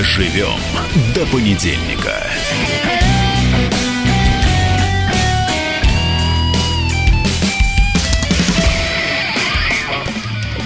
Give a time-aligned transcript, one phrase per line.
[0.00, 0.58] Доживем
[1.14, 2.24] до понедельника.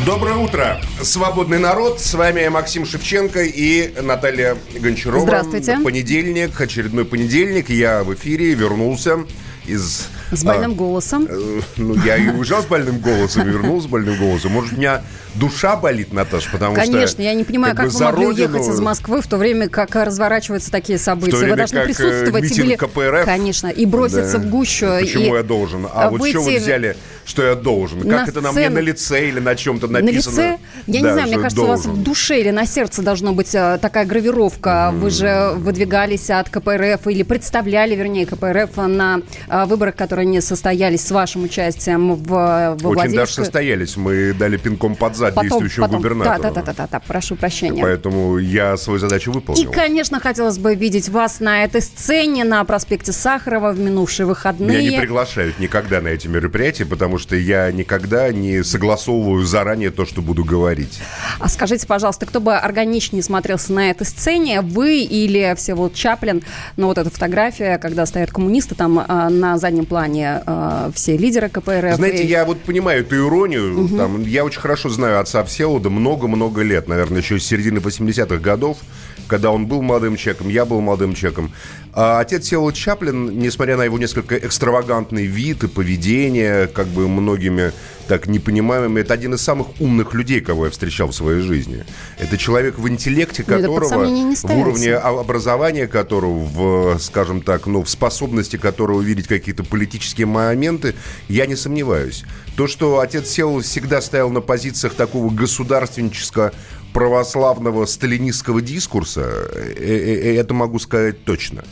[0.07, 2.01] Доброе утро, свободный народ.
[2.01, 5.27] С вами Максим Шевченко и Наталья Гончарова.
[5.27, 5.79] Здравствуйте.
[5.83, 7.71] Понедельник, очередной понедельник.
[7.71, 9.25] Я в эфире вернулся
[9.67, 10.11] из...
[10.31, 11.27] С больным а, голосом.
[11.29, 14.53] Э, ну, я и уезжал с больным голосом, вернулся с больным голосом.
[14.53, 15.03] Может, у меня
[15.35, 16.99] душа болит, Наташа, потому Конечно, что...
[16.99, 18.53] Конечно, я не понимаю, как, как вы могли родину...
[18.53, 21.37] уехать из Москвы в то время, как разворачиваются такие события.
[21.37, 22.45] Время, вы должны как присутствовать.
[22.45, 22.77] Митинг были...
[22.77, 23.25] КПРФ.
[23.25, 24.47] Конечно, и броситься да.
[24.47, 24.87] в гущу.
[25.01, 25.37] Почему и...
[25.37, 25.87] я должен?
[25.93, 26.35] А выйти...
[26.37, 28.01] вот что вы взяли, что я должен?
[28.01, 28.47] Как на это сцену...
[28.49, 30.37] на мне на лице или на чем-то написано?
[30.37, 30.59] На лице?
[30.87, 31.73] Я да, не знаю, мне кажется, должен.
[31.73, 34.91] у вас в душе или на сердце должна быть э, такая гравировка.
[34.93, 34.99] Mm.
[34.99, 41.05] Вы же выдвигались от КПРФ или представляли, вернее, КПРФ на э, выборах, которые не состоялись
[41.07, 43.97] с вашим участием в, в Очень даже состоялись.
[43.97, 46.43] Мы дали пинком под зад потом, действующему потом, губернатору.
[46.43, 47.83] Да, да, да, да, да, прошу прощения.
[47.83, 49.63] Поэтому я свою задачу выполнил.
[49.63, 54.79] И, конечно, хотелось бы видеть вас на этой сцене на проспекте Сахарова в минувшие выходные.
[54.79, 60.05] Меня не приглашают никогда на эти мероприятия, потому что я никогда не согласовываю заранее то,
[60.05, 61.01] что буду говорить.
[61.41, 66.43] А скажите, пожалуйста, кто бы органичнее смотрелся на этой сцене, вы или Всеволод Чаплин?
[66.77, 70.04] Ну, вот эта фотография, когда стоят коммунисты, там э, на заднем плане
[70.47, 71.97] э, все лидеры КПРФ.
[71.97, 72.27] Знаете, и...
[72.27, 73.85] я вот понимаю эту иронию.
[73.85, 73.97] Угу.
[73.97, 78.79] Там, я очень хорошо знаю отца Всеволода много-много лет, наверное, еще с середины 80-х годов,
[79.27, 81.53] когда он был молодым человеком, я был молодым человеком.
[81.97, 87.73] А отец Всеволод Чаплин, несмотря на его несколько экстравагантный вид и поведение, как бы многими
[88.09, 91.85] так непонимаемыми, это один из самых умных людей, кого я встречал в своей жизни.
[92.19, 97.89] Это человек в интеллекте ну, которого, в уровне образования которого, в, скажем так, ну, в
[97.89, 100.97] способности которого увидеть какие-то политические моменты,
[101.29, 102.25] я не сомневаюсь.
[102.57, 106.53] То, что отец Всеволод всегда стоял на позициях такого государственнического
[106.93, 111.65] православного сталинистского дискурса, э, э, это могу сказать точно.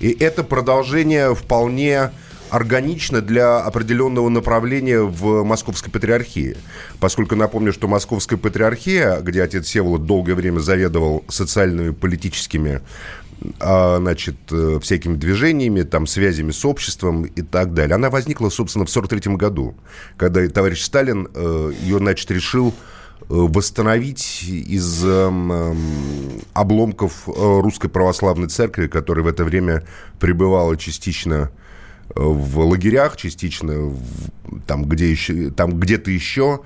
[0.00, 2.10] И это продолжение вполне
[2.50, 6.56] органично для определенного направления в Московской Патриархии.
[7.00, 12.80] Поскольку напомню, что Московская Патриархия, где отец Всеволод долгое время заведовал социальными, политическими
[13.60, 17.94] а, значит, э, всякими движениями, там, связями с обществом и так далее.
[17.94, 19.76] Она возникла, собственно, в 1943 году,
[20.16, 22.74] когда товарищ Сталин э, ее, значит, решил
[23.28, 25.74] восстановить из э,
[26.54, 29.84] обломков э, Русской Православной Церкви, которая в это время
[30.18, 31.50] пребывала частично
[32.08, 34.00] э, в лагерях, частично в,
[34.66, 36.60] там, где еще, там где-то еще,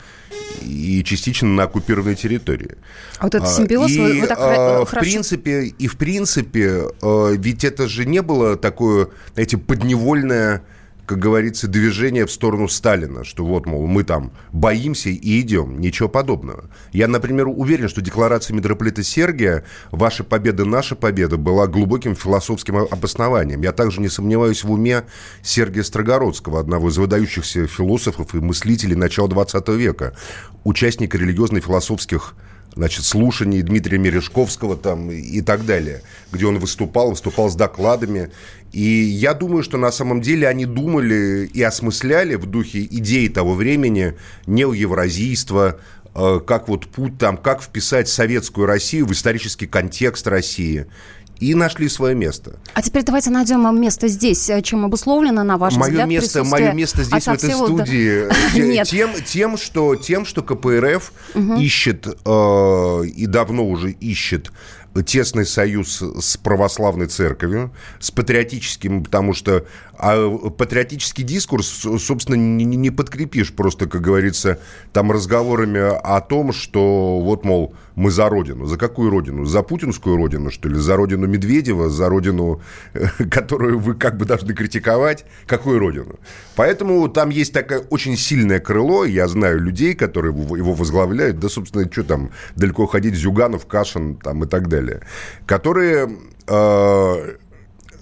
[0.60, 2.76] и частично на оккупированной территории.
[3.18, 4.86] А вот этот симбиоз и, вы, вы так а, хорошо...
[4.86, 10.62] В принципе, и в принципе, ведь это же не было такое, знаете, подневольное
[11.06, 15.80] как говорится, движение в сторону Сталина, что вот, мол, мы там боимся и идем.
[15.80, 16.70] Ничего подобного.
[16.92, 23.62] Я, например, уверен, что декларация митрополита Сергия «Ваша победа, наша победа» была глубоким философским обоснованием.
[23.62, 25.04] Я также не сомневаюсь в уме
[25.42, 30.14] Сергия Строгородского, одного из выдающихся философов и мыслителей начала XX века,
[30.64, 32.34] участника религиозно-философских
[32.74, 38.30] значит, слушаний Дмитрия Мережковского там и так далее, где он выступал, выступал с докладами.
[38.72, 43.54] И я думаю, что на самом деле они думали и осмысляли в духе идей того
[43.54, 44.14] времени
[44.46, 45.78] неоевразийства,
[46.14, 50.86] э, как вот путь там, как вписать советскую Россию в исторический контекст России
[51.42, 52.60] и нашли свое место.
[52.72, 57.02] А теперь давайте найдем место здесь, чем обусловлено, на ваш мое взгляд, место, Мое место
[57.02, 61.54] здесь, в этой студии, тем, тем, что, тем, что КПРФ угу.
[61.56, 64.52] ищет, э, и давно уже ищет
[65.06, 69.66] тесный союз с православной церковью, с патриотическим, потому что
[69.96, 74.58] а патриотический дискурс, собственно, не, не подкрепишь просто, как говорится,
[74.92, 78.66] там разговорами о том, что вот, мол, мы за родину.
[78.66, 79.44] За какую родину?
[79.44, 80.76] За путинскую родину, что ли?
[80.76, 81.88] За родину Медведева?
[81.88, 82.60] За родину,
[83.30, 85.24] которую вы как бы должны критиковать?
[85.46, 86.18] Какую родину?
[86.56, 89.04] Поэтому там есть такое очень сильное крыло.
[89.04, 91.38] Я знаю людей, которые его возглавляют.
[91.38, 93.14] Да, собственно, что там далеко ходить?
[93.14, 95.02] Зюганов, Кашин там и так далее.
[95.46, 96.08] Которые
[96.46, 97.36] э,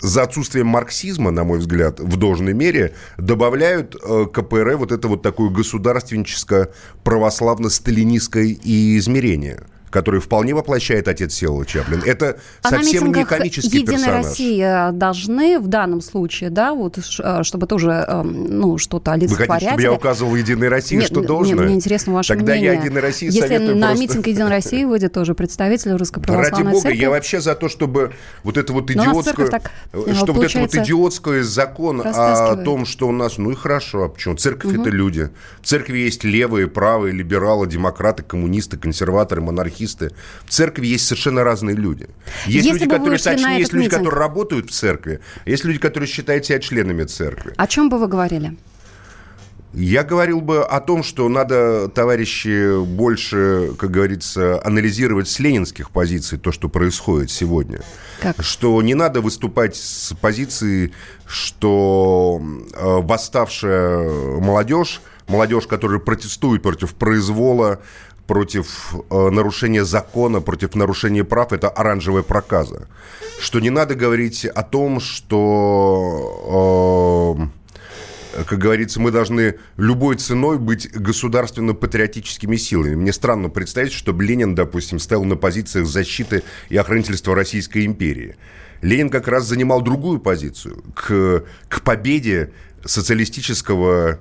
[0.00, 5.23] за отсутствием марксизма, на мой взгляд, в должной мере, добавляют э, КПРФ вот это вот
[5.23, 6.69] такое государственническое
[7.05, 9.61] православно-сталинистское измерение–
[9.91, 12.03] который вполне воплощает отец Севола Чаплин.
[12.07, 14.27] Это а совсем не комический Единая персонаж.
[14.27, 19.49] Россия должны в данном случае, да, вот, э, чтобы тоже, эм, ну, что-то олицетворять.
[19.49, 21.57] Вы хотите, чтобы я указывал Единой России, нет, что должно?
[21.57, 22.75] Нет, мне интересно ваше Тогда мнение.
[22.75, 24.01] я Единой России Если на просто...
[24.01, 27.01] митинг Единой России выйдет тоже представитель Русской Православной Ради бога, Церкви.
[27.01, 28.13] я вообще за то, чтобы
[28.45, 29.49] вот это вот идиотское...
[29.49, 33.39] Так, э, что вот это вот идиотское закон о том, что у нас...
[33.39, 34.37] Ну и хорошо, а почему?
[34.37, 34.83] Церковь угу.
[34.83, 35.31] это люди.
[35.61, 40.11] В церкви есть левые, правые, либералы, демократы, коммунисты, консерваторы, монархисты монархисты.
[40.44, 42.09] В церкви есть совершенно разные люди.
[42.47, 46.09] Есть Если люди, которые, точнее, есть люди, митинг- которые работают в церкви, есть люди, которые
[46.09, 47.53] считают себя членами церкви.
[47.56, 48.56] О чем бы вы говорили?
[49.73, 56.38] Я говорил бы о том, что надо, товарищи, больше, как говорится, анализировать с ленинских позиций
[56.38, 57.81] то, что происходит сегодня.
[58.21, 58.43] Как?
[58.43, 60.93] Что не надо выступать с позиции,
[61.25, 67.79] что э, восставшая молодежь, молодежь, которая протестует против произвола,
[68.31, 72.87] против э, нарушения закона, против нарушения прав, это оранжевая проказа.
[73.41, 75.35] Что не надо говорить о том, что...
[78.37, 82.94] э, как говорится, мы должны любой ценой быть государственно-патриотическими силами.
[82.94, 88.37] Мне странно представить, чтобы Ленин, допустим, стоял на позициях защиты и охранительства Российской империи.
[88.81, 92.53] Ленин как раз занимал другую позицию к, к победе
[92.85, 94.21] социалистического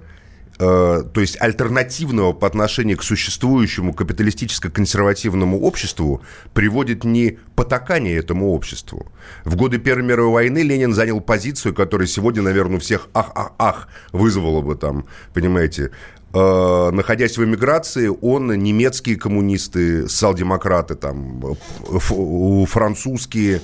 [0.60, 6.22] то есть альтернативного по отношению к существующему капиталистическо-консервативному обществу
[6.54, 9.06] приводит не потакание этому обществу.
[9.46, 14.62] В годы Первой мировой войны Ленин занял позицию, которая сегодня, наверное, у всех ах-ах-ах вызвала
[14.62, 15.92] бы там, понимаете,
[16.34, 21.42] э, находясь в эмиграции, он немецкие коммунисты, социал-демократы, там,
[21.90, 23.62] ф- французские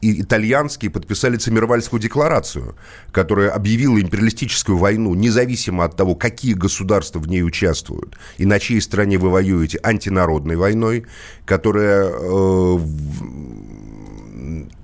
[0.00, 2.76] и итальянские подписали Циммервальскую декларацию,
[3.12, 8.80] которая объявила империалистическую войну, независимо от того, какие государства в ней участвуют и на чьей
[8.80, 11.06] стороне вы воюете, антинародной войной,
[11.44, 12.78] которая, э,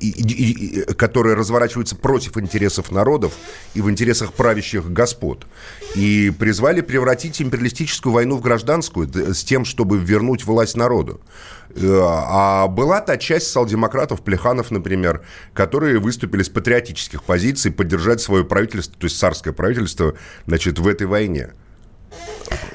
[0.00, 3.32] и- и- и- которая разворачивается против интересов народов
[3.74, 5.46] и в интересах правящих господ.
[5.94, 11.20] И призвали превратить империалистическую войну в гражданскую с тем, чтобы вернуть власть народу.
[11.74, 15.22] Э, А была та часть социал-демократов, Плеханов, например,
[15.54, 20.14] которые выступили с патриотических позиций поддержать свое правительство, то есть царское правительство,
[20.46, 21.50] значит, в этой войне.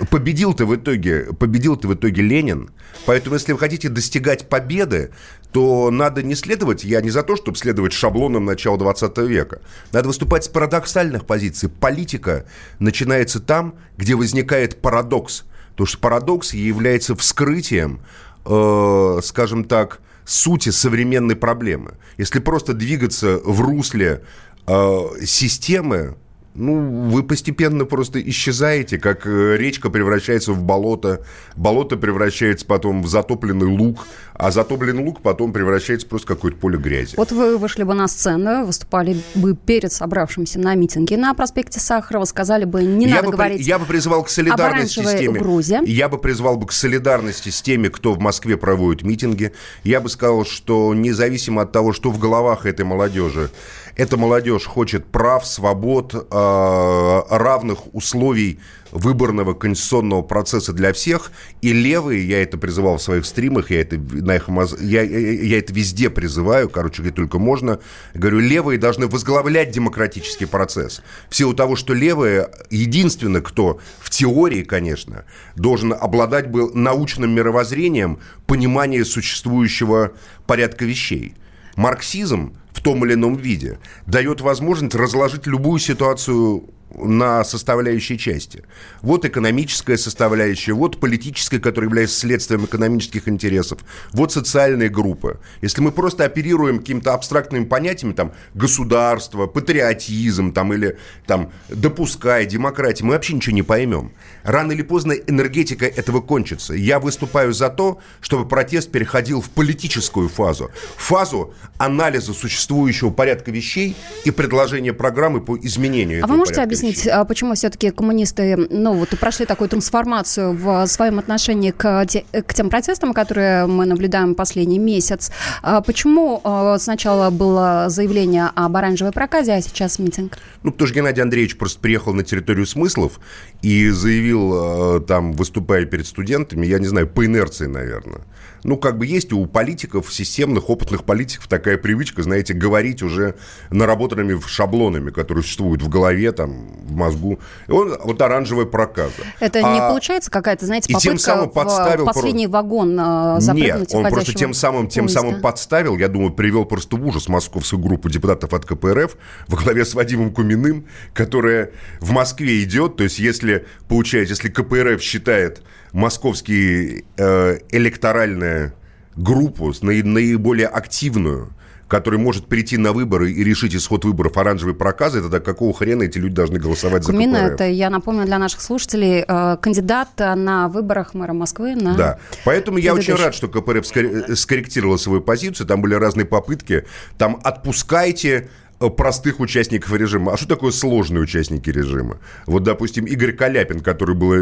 [0.09, 2.69] Победил-то в итоге, победил-то в итоге Ленин.
[3.05, 5.11] Поэтому, если вы хотите достигать победы,
[5.51, 9.61] то надо не следовать, я не за то, чтобы следовать шаблонам начала 20 века.
[9.91, 11.69] Надо выступать с парадоксальных позиций.
[11.69, 12.45] Политика
[12.79, 15.45] начинается там, где возникает парадокс.
[15.71, 18.01] Потому что парадокс является вскрытием,
[18.45, 21.93] э, скажем так, сути современной проблемы.
[22.17, 24.23] Если просто двигаться в русле
[24.67, 26.17] э, системы,
[26.57, 31.23] ну, вы постепенно просто исчезаете, как э, речка превращается в болото,
[31.55, 36.77] болото превращается потом в затопленный луг, а затопленный луг потом превращается просто в какое-то поле
[36.77, 37.15] грязи.
[37.15, 42.25] Вот вы вышли бы на сцену, выступали бы перед собравшимся на митинге на проспекте Сахарова,
[42.25, 45.37] сказали бы, не я надо бы, говорить я бы призвал к солидарности с теми.
[45.37, 45.81] угрозе.
[45.85, 49.51] Я бы призвал бы к солидарности с теми, кто в Москве проводит митинги.
[49.83, 53.49] Я бы сказал, что независимо от того, что в головах этой молодежи,
[53.97, 58.59] эта молодежь хочет прав, свобод, э, равных условий
[58.91, 61.31] выборного конституционного процесса для всех.
[61.61, 64.47] И левые, я это призывал в своих стримах, я это, на их,
[64.81, 67.79] я, я- это везде призываю, короче, где только можно.
[68.13, 71.01] Говорю, левые должны возглавлять демократический процесс.
[71.27, 78.19] В силу того, что левые, единственное, кто в теории, конечно, должен обладать был научным мировоззрением,
[78.45, 80.11] понимание существующего
[80.45, 81.33] порядка вещей.
[81.75, 86.63] Марксизм в том или ином виде дает возможность разложить любую ситуацию
[86.95, 88.63] на составляющие части.
[89.01, 93.79] Вот экономическая составляющая, вот политическая, которая является следствием экономических интересов,
[94.11, 95.39] вот социальные группы.
[95.61, 103.03] Если мы просто оперируем какими-то абстрактными понятиями, там, государство, патриотизм, там, или там, допускай, демократия,
[103.03, 104.13] мы вообще ничего не поймем.
[104.43, 106.73] Рано или поздно энергетика этого кончится.
[106.73, 110.71] Я выступаю за то, чтобы протест переходил в политическую фазу.
[110.95, 117.25] Фазу анализа существующего порядка вещей и предложения программы по изменению А этого порядка объяснить, а
[117.25, 122.69] почему все-таки коммунисты, ну, вот прошли такую трансформацию в своем отношении к, те- к тем
[122.69, 125.31] протестам, которые мы наблюдаем последний месяц?
[125.61, 130.37] А Почему а, сначала было заявление об оранжевой проказе, а сейчас митинг?
[130.63, 133.19] Ну, потому что Геннадий Андреевич просто приехал на территорию смыслов
[133.61, 138.21] и заявил, там, выступая перед студентами, я не знаю, по инерции, наверное.
[138.63, 143.35] Ну, как бы есть у политиков, системных, опытных политиков такая привычка, знаете, говорить уже
[143.69, 147.39] наработанными шаблонами, которые существуют в голове, там, в мозгу.
[147.67, 149.13] И он, вот оранжевая проказа.
[149.39, 153.35] Это не А- получается какая-то, знаете, и тем попытка самым в подставил последний вагон а,
[153.35, 155.21] Нет, запрыгнуть он просто тем самым, тем поезда?
[155.21, 159.85] самым подставил, я думаю, привел просто в ужас московскую группу депутатов от КПРФ во главе
[159.85, 167.05] с Вадимом Куминым, которая в Москве идет, то есть если, получается, если КПРФ считает московский
[167.17, 168.73] э, электоральную
[169.15, 171.53] группу, наиболее активную,
[171.87, 176.17] который может прийти на выборы и решить исход выборов оранжевой проказы, тогда какого хрена эти
[176.17, 181.13] люди должны голосовать за Кумина, это, я напомню для наших слушателей, э, кандидат на выборах
[181.13, 185.93] мэра Москвы на Да, поэтому я очень рад, что КПРФ скорректировала свою позицию, там были
[185.93, 186.85] разные попытки,
[187.17, 190.33] там отпускайте простых участников режима.
[190.33, 192.19] А что такое сложные участники режима?
[192.45, 194.33] Вот, допустим, Игорь Каляпин, который был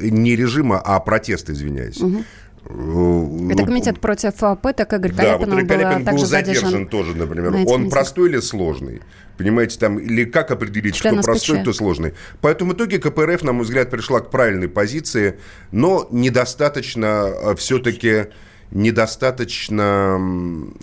[0.00, 2.00] не режима, а протест, извиняюсь.
[2.00, 2.24] Угу.
[2.66, 4.92] Э, Это комитет против э, пыток.
[4.94, 7.54] Игорь да, вот Игорь Каляпин был задержан тоже, например.
[7.66, 9.00] Он простой или сложный?
[9.36, 12.14] Понимаете, там, или как определить, Член кто простой, кто сложный.
[12.40, 15.38] Поэтому в итоге КПРФ, на мой взгляд, пришла к правильной позиции,
[15.72, 18.26] но недостаточно э, все-таки
[18.70, 20.16] недостаточно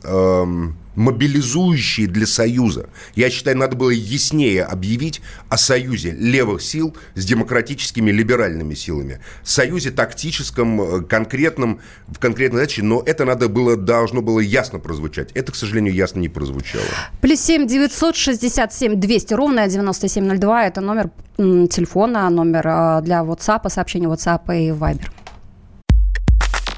[0.03, 2.89] эм, мобилизующие для Союза.
[3.15, 9.19] Я считаю, надо было яснее объявить о союзе левых сил с демократическими либеральными силами.
[9.43, 15.31] Союзе тактическом, э, конкретном, в конкретной задаче, но это надо было, должно было ясно прозвучать.
[15.33, 16.83] Это, к сожалению, ясно не прозвучало.
[17.21, 20.65] Плюс семь девятьсот шестьдесят семь двести ровно девяносто семь ноль два.
[20.65, 25.09] Это номер телефона, номер э, для WhatsApp, сообщение WhatsApp и Viber.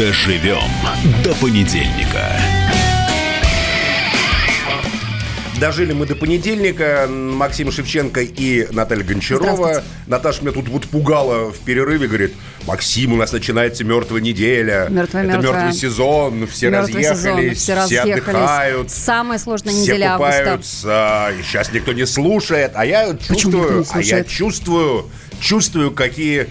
[0.00, 0.62] Доживем
[1.22, 2.40] до понедельника.
[5.60, 7.06] Дожили мы до понедельника.
[7.06, 9.82] Максим Шевченко и Наталья Гончарова.
[10.06, 12.32] Наташа меня тут вот пугала в перерыве, говорит,
[12.66, 14.86] Максим, у нас начинается мертвая неделя.
[14.88, 15.64] Мертвая, Это мертвая.
[15.64, 18.90] мертвый сезон, все Мертвый разъехались, сезон, все, все отдыхают.
[18.90, 20.88] Самая сложная все неделя купаются,
[21.26, 21.34] августа.
[21.38, 22.72] и сейчас никто не слушает.
[22.74, 25.10] А я чувствую, а я чувствую,
[25.42, 26.48] чувствую, какие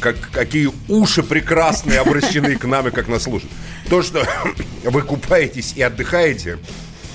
[0.00, 3.52] как, какие уши прекрасные обращены к нам и как нас слушают.
[3.88, 4.26] То, что
[4.84, 6.58] вы купаетесь и отдыхаете,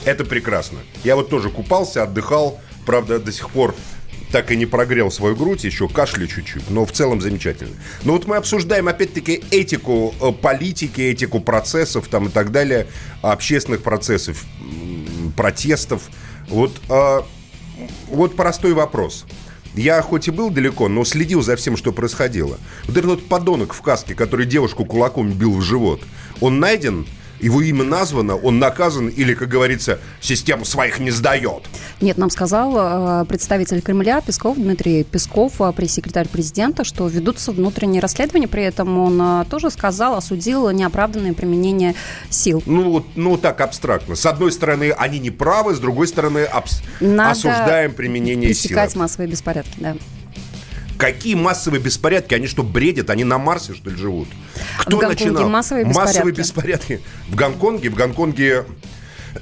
[0.06, 0.80] это прекрасно.
[1.04, 3.75] Я вот тоже купался, отдыхал, правда, до сих пор
[4.32, 7.75] так и не прогрел свою грудь, еще кашля чуть-чуть, но в целом замечательно.
[8.04, 12.88] Но вот мы обсуждаем, опять-таки, этику э, политики, этику процессов там и так далее,
[13.22, 14.44] общественных процессов,
[15.38, 16.10] протестов.
[16.48, 17.22] Вот, э,
[18.10, 19.25] вот простой вопрос–
[19.75, 22.58] я хоть и был далеко, но следил за всем, что происходило.
[22.86, 26.01] Вот этот вот подонок в каске, который девушку кулаком бил в живот,
[26.41, 27.05] он найден
[27.46, 31.64] его имя названо, он наказан или, как говорится, систему своих не сдает?
[32.02, 38.02] Нет, нам сказал э, представитель Кремля Песков, Дмитрий Песков, э, пресс-секретарь президента, что ведутся внутренние
[38.02, 38.48] расследования.
[38.48, 41.94] При этом он э, тоже сказал, осудил неоправданное применение
[42.32, 42.64] сил.
[42.66, 44.16] Ну, ну так абстрактно.
[44.16, 48.70] С одной стороны, они не правы, с другой стороны, абс- осуждаем применение сил.
[48.70, 49.96] Пресекать массовые беспорядки, да.
[50.98, 52.34] Какие массовые беспорядки?
[52.34, 53.10] Они что, бредят?
[53.10, 54.28] Они на Марсе, что ли, живут?
[54.80, 55.50] Кто в Гонконге начинал?
[55.50, 56.08] массовые беспорядки.
[56.08, 57.02] Массовые беспорядки.
[57.30, 58.66] В Гонконге, в Гонконге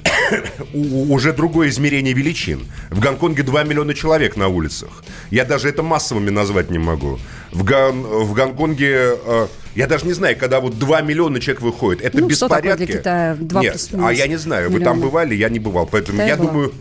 [0.74, 2.66] уже другое измерение величин.
[2.90, 5.04] В Гонконге 2 миллиона человек на улицах.
[5.30, 7.18] Я даже это массовыми назвать не могу.
[7.52, 12.02] В, Гон, в Гонконге, э, я даже не знаю, когда вот 2 миллиона человек выходит,
[12.02, 12.66] это ну, беспорядки.
[12.66, 13.36] Что такое для Китая?
[13.38, 14.78] 2 Нет, а я не знаю, миллиона.
[14.78, 15.86] вы там бывали, я не бывал.
[15.86, 16.50] Поэтому Китая я была.
[16.50, 16.74] думаю,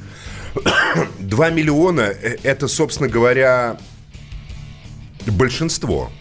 [1.20, 3.78] 2 миллиона, э, это, собственно говоря,
[5.32, 6.12] большинство.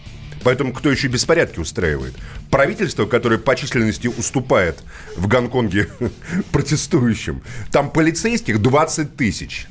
[0.43, 2.15] Поэтому кто еще беспорядки устраивает?
[2.49, 4.83] Правительство, которое по численности уступает
[5.15, 5.89] в Гонконге
[6.51, 7.41] протестующим.
[7.71, 9.67] Там полицейских 20 тысяч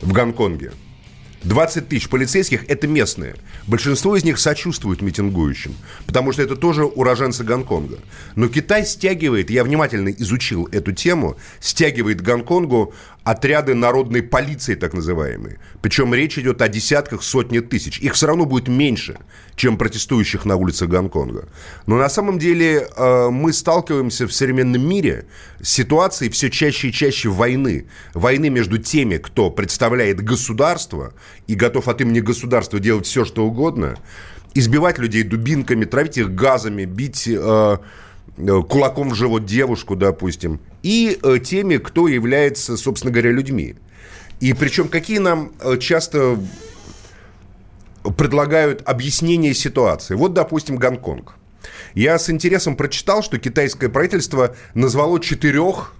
[0.00, 0.72] в Гонконге.
[1.44, 3.36] 20 тысяч полицейских– это местные.
[3.66, 5.74] Большинство из них сочувствуют митингующим,
[6.06, 7.98] потому что это тоже уроженцы Гонконга.
[8.34, 15.58] Но Китай стягивает, я внимательно изучил эту тему, стягивает Гонконгу отряды народной полиции, так называемые.
[15.80, 17.98] Причем речь идет о десятках, сотни тысяч.
[17.98, 19.18] Их все равно будет меньше,
[19.56, 21.48] чем протестующих на улицах Гонконга.
[21.86, 25.24] Но на самом деле э, мы сталкиваемся в современном мире
[25.62, 27.86] с ситуацией все чаще и чаще войны.
[28.12, 31.14] Войны между теми, кто представляет государство
[31.46, 33.96] и готов от имени государства делать все, что угодно,
[34.52, 37.26] избивать людей дубинками, травить их газами, бить...
[37.26, 37.78] Э,
[38.36, 43.76] кулаком в живот девушку, допустим, и э, теми, кто является, собственно говоря, людьми.
[44.40, 46.38] И причем какие нам э, часто
[48.16, 50.14] предлагают объяснение ситуации.
[50.14, 51.36] Вот, допустим, Гонконг.
[51.94, 55.94] Я с интересом прочитал, что китайское правительство назвало четырех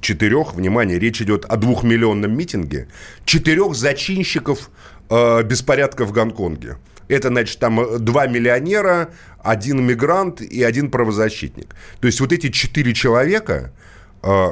[0.00, 2.88] четырех, внимание, речь идет о двухмиллионном митинге,
[3.24, 4.70] четырех зачинщиков
[5.08, 6.76] э, беспорядка в Гонконге.
[7.08, 9.10] Это, значит, там два миллионера,
[9.42, 11.74] один мигрант и один правозащитник.
[12.00, 13.72] То есть вот эти четыре человека,
[14.22, 14.46] э,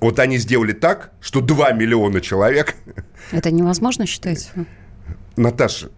[0.00, 2.74] Вот они сделали так, что 2 миллиона человек...
[3.32, 4.52] Это невозможно считать?
[5.36, 5.90] Наташа,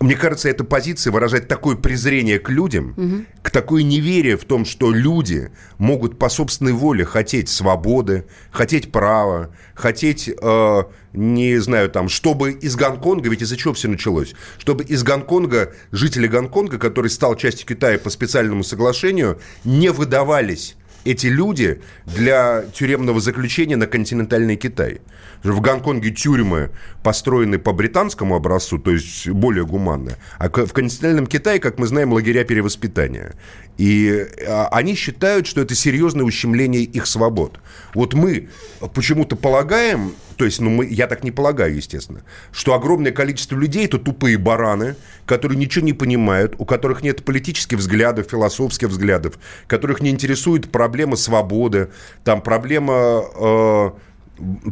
[0.00, 3.24] мне кажется, эта позиция выражает такое презрение к людям, угу.
[3.42, 9.54] к такое неверие в том, что люди могут по собственной воле хотеть свободы, хотеть права,
[9.74, 15.02] хотеть, э, не знаю, там, чтобы из Гонконга, ведь из-за чего все началось, чтобы из
[15.02, 22.64] Гонконга, жители Гонконга, который стал частью Китая по специальному соглашению, не выдавались эти люди для
[22.72, 25.00] тюремного заключения на континентальный Китай.
[25.42, 26.70] В Гонконге тюрьмы
[27.02, 30.16] построены по британскому образцу, то есть более гуманно.
[30.38, 33.34] А в континентальном Китае, как мы знаем, лагеря перевоспитания.
[33.78, 37.60] И а, они считают, что это серьезное ущемление их свобод.
[37.94, 38.50] Вот мы
[38.94, 43.84] почему-то полагаем, то есть, ну, мы, я так не полагаю, естественно, что огромное количество людей–
[43.86, 50.02] это тупые бараны, которые ничего не понимают, у которых нет политических взглядов, философских взглядов, которых
[50.02, 51.88] не интересует проблема свободы,
[52.24, 53.90] там проблема э,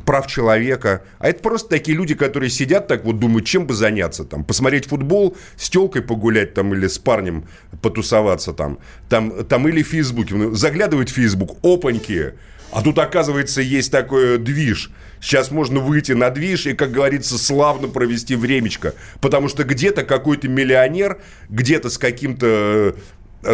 [0.04, 1.02] прав человека.
[1.18, 4.24] А это просто такие люди, которые сидят так вот, думают, чем бы заняться.
[4.24, 7.44] Там, посмотреть футбол, с телкой погулять там, или с парнем
[7.82, 8.78] потусоваться там.
[9.08, 10.34] Там, там или в Фейсбуке.
[10.34, 12.34] Ну, заглядывает в Фейсбук, опаньки.
[12.70, 14.90] А тут, оказывается, есть такой движ.
[15.20, 18.94] Сейчас можно выйти на движ и, как говорится, славно провести времечко.
[19.20, 22.92] Потому что где-то какой-то миллионер, где-то с каким-то Э,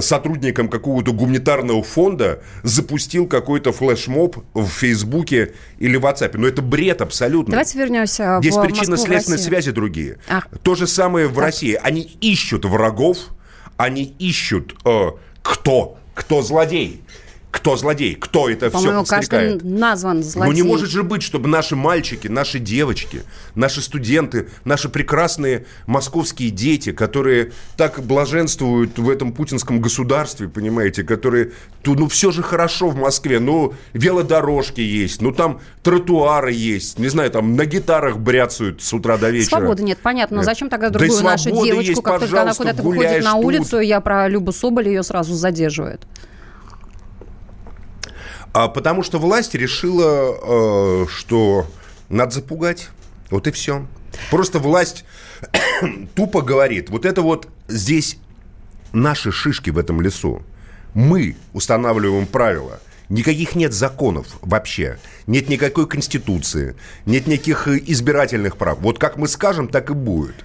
[0.00, 6.36] сотрудником какого-то гуманитарного фонда запустил какой-то флешмоб в Фейсбуке или в WhatsApp.
[6.38, 7.52] Но это бред абсолютно.
[7.52, 10.18] Давайте вернемся Здесь причинно-следственные связи другие.
[10.28, 10.48] Ах.
[10.62, 11.44] То же самое в так.
[11.44, 11.78] России.
[11.82, 13.18] Они ищут врагов,
[13.76, 15.10] они ищут э,
[15.42, 17.02] кто, кто злодей
[17.54, 19.60] кто злодей, кто это все подстрекает.
[19.60, 20.50] каждый назван злодей.
[20.50, 23.22] Ну не может же быть, чтобы наши мальчики, наши девочки,
[23.54, 31.52] наши студенты, наши прекрасные московские дети, которые так блаженствуют в этом путинском государстве, понимаете, которые,
[31.84, 37.30] ну все же хорошо в Москве, ну велодорожки есть, ну там тротуары есть, не знаю,
[37.30, 39.60] там на гитарах бряцают с утра до вечера.
[39.60, 42.82] Свободы нет, понятно, но зачем тогда другую да нашу девочку, есть, как только она куда-то
[42.82, 43.82] выходит на улицу, тут.
[43.82, 46.04] я про Любу Соболь ее сразу задерживают?
[48.54, 51.66] А потому что власть решила, э, что
[52.08, 52.88] надо запугать.
[53.30, 53.84] Вот и все.
[54.30, 55.04] Просто власть
[56.14, 58.16] тупо говорит, вот это вот здесь
[58.92, 60.44] наши шишки в этом лесу.
[60.94, 62.78] Мы устанавливаем правила.
[63.08, 65.00] Никаких нет законов вообще.
[65.26, 66.76] Нет никакой конституции.
[67.06, 68.78] Нет никаких избирательных прав.
[68.78, 70.36] Вот как мы скажем, так и будет.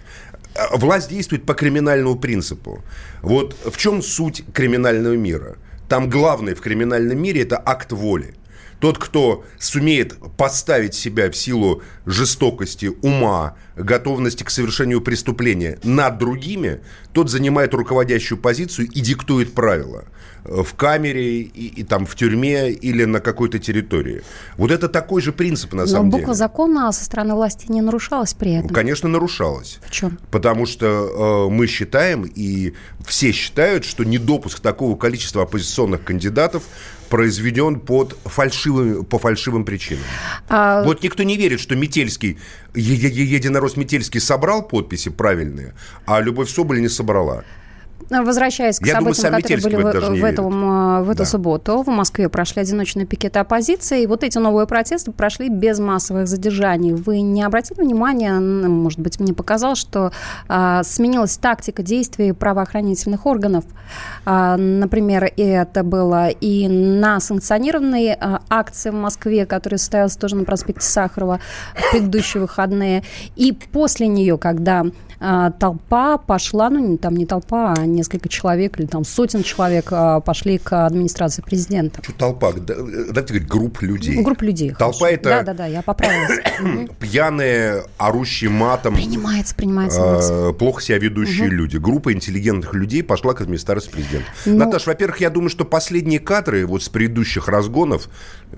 [0.55, 2.83] А власть действует по криминальному принципу.
[3.21, 5.57] Вот в чем суть криминального мира–
[5.89, 8.35] там главное в криминальном мире– это акт воли.
[8.79, 16.81] Тот, кто сумеет поставить себя в силу жестокости, ума, готовности к совершению преступления над другими,
[17.13, 20.05] тот занимает руководящую позицию и диктует правила
[20.43, 24.23] в камере и, и там в тюрьме или на какой-то территории.
[24.57, 26.11] Вот это такой же принцип на Но самом деле.
[26.11, 28.69] Но буква закона со стороны власти не нарушалась при этом.
[28.69, 29.79] Конечно, нарушалась.
[29.85, 30.17] В чем?
[30.31, 32.73] Потому что э, мы считаем, и
[33.05, 36.63] все считают, что недопуск такого количества оппозиционных кандидатов
[37.09, 40.03] произведен под фальшивыми, по фальшивым причинам.
[40.47, 40.83] А...
[40.83, 42.37] Вот никто не верит, что Метельский,
[42.75, 45.73] единорос Метельский собрал подписи правильные,
[46.05, 47.43] а Любовь Соболь не собрала.
[48.09, 51.25] Возвращаясь к Я событиям, думаю, которые были в, в, этом, в эту да.
[51.25, 56.27] субботу, в Москве прошли одиночные пикеты оппозиции, и вот эти новые протесты прошли без массовых
[56.27, 56.93] задержаний.
[56.93, 60.11] Вы не обратили внимания, может быть, мне показалось, что
[60.47, 63.63] а, сменилась тактика действий правоохранительных органов.
[64.25, 70.45] А, например, это было и на санкционированной а, акции в Москве, которая состоялась тоже на
[70.45, 71.39] проспекте Сахарова
[71.75, 73.03] в предыдущие выходные,
[73.35, 74.85] и после нее, когда
[75.19, 80.19] а, толпа пошла, ну, там не толпа, а несколько человек или там сотен человек а,
[80.19, 82.01] пошли к администрации президента.
[82.03, 82.51] Что толпа?
[82.53, 84.15] Давайте говорить, групп людей.
[84.15, 84.71] Ну, групп людей.
[84.71, 85.13] Толпа хорошо.
[85.13, 85.29] это...
[85.29, 86.39] Да-да-да, я поправилась.
[86.99, 88.95] Пьяные, орущие матом.
[88.95, 90.53] Принимается, принимается.
[90.57, 91.77] Плохо себя ведущие люди.
[91.77, 94.27] Группа интеллигентных людей пошла к администрации президента.
[94.45, 94.57] Ну...
[94.57, 98.09] Наташ, во-первых, я думаю, что последние кадры вот с предыдущих разгонов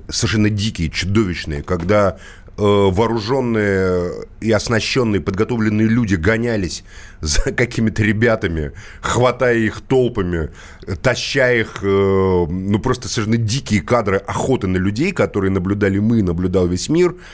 [0.09, 2.17] совершенно дикие, чудовищные, когда Э,
[2.57, 6.83] вооруженные и оснащенные, подготовленные люди гонялись
[7.21, 10.49] за какими-то ребятами, хватая их толпами,
[11.01, 16.67] таща их, э, ну, просто совершенно дикие кадры охоты на людей, которые наблюдали мы, наблюдал
[16.67, 17.15] весь мир–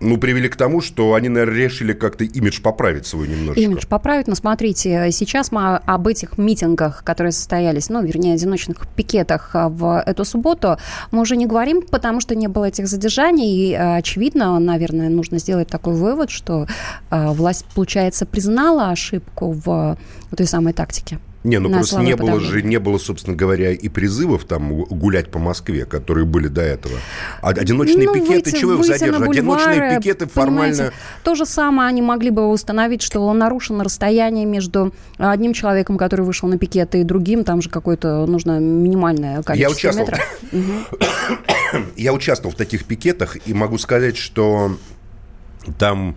[0.00, 3.60] ну, привели к тому, что они, наверное, решили как-то имидж поправить свой немножечко.
[3.60, 9.50] Имидж поправить, но смотрите, сейчас мы об этих митингах, которые состоялись, ну, вернее, одиночных пикетах
[9.54, 10.78] а, в эту субботу,
[11.10, 15.38] мы уже не говорим, потому что не было этих задержаний, и, а, очевидно, наверное, нужно
[15.38, 16.66] сделать такой вывод, что
[17.10, 19.98] а, власть, получается, признала ошибку в
[20.32, 21.18] этой самой тактике.
[21.42, 25.38] Не, ну просто не было же, не было, собственно говоря, и призывов там гулять по
[25.38, 26.96] Москве, которые были до этого.
[27.40, 29.30] А одиночные ну, пикеты, выйти, чего их задерживают?
[29.30, 30.92] Одиночные пикеты формально...
[31.24, 36.48] То же самое они могли бы установить, что нарушено расстояние между одним человеком, который вышел
[36.48, 40.10] на пикет, и другим, там же какое-то нужно минимальное количество Я участвовал...
[40.52, 41.90] метров.
[41.96, 44.76] Я участвовал в таких пикетах, и могу сказать, что
[45.78, 46.16] там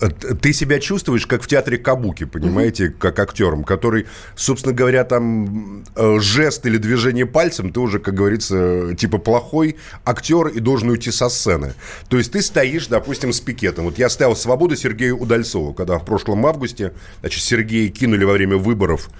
[0.00, 2.98] э, ты себя чувствуешь как в театре Кабуки, понимаете, mm-hmm.
[2.98, 4.06] как актером, который,
[4.36, 10.48] собственно говоря, там э, жест или движение пальцем, ты уже, как говорится, типа плохой актер
[10.48, 11.74] и должен уйти со сцены.
[12.08, 13.84] То есть ты стоишь, допустим, с пикетом.
[13.86, 18.56] Вот я ставил «Свободу» Сергею Удальцову, когда в прошлом августе, значит, Сергея кинули во время
[18.56, 19.10] выборов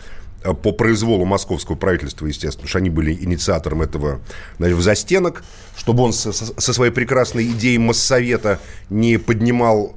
[0.42, 4.20] по произволу московского правительства, естественно, что они были инициатором этого
[4.58, 5.42] значит, в застенок
[5.78, 8.58] чтобы он со, со своей прекрасной идеей Моссовета
[8.90, 9.94] не поднимал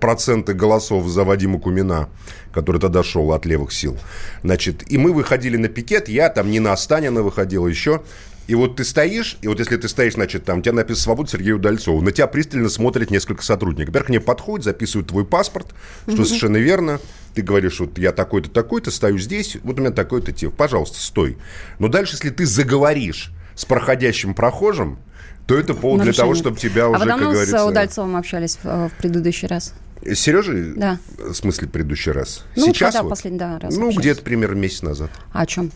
[0.00, 2.08] проценты голосов за Вадима Кумина,
[2.52, 3.98] который тогда шел от левых сил.
[4.42, 8.02] Значит, и мы выходили на пикет, я там, Нина Останина выходила еще,
[8.46, 11.30] и вот ты стоишь, и вот если ты стоишь, значит, там, у тебя написано «Свобода
[11.30, 13.88] Сергея Удальцова», на тебя пристально смотрят несколько сотрудников.
[13.88, 15.68] Во-первых, мне подходят, записывают твой паспорт,
[16.02, 16.24] что mm-hmm.
[16.24, 17.00] совершенно верно.
[17.34, 20.54] Ты говоришь, вот я такой-то, такой-то, стою здесь, вот у меня такой-то тип.
[20.54, 21.38] Пожалуйста, стой.
[21.78, 24.98] Но дальше, если ты заговоришь с проходящим прохожим,
[25.46, 26.12] то это повод Нарушение.
[26.12, 27.58] для того, чтобы тебя а уже, а как говорится...
[27.58, 29.74] с Удальцовым общались в, в предыдущий раз?
[30.02, 30.74] С Сережей?
[30.74, 30.98] Да.
[31.18, 32.44] В смысле, предыдущий раз?
[32.56, 33.10] Ну, Сейчас когда вот?
[33.10, 35.10] последний да, раз Ну, где-то примерно месяц назад.
[35.32, 35.70] А о чем?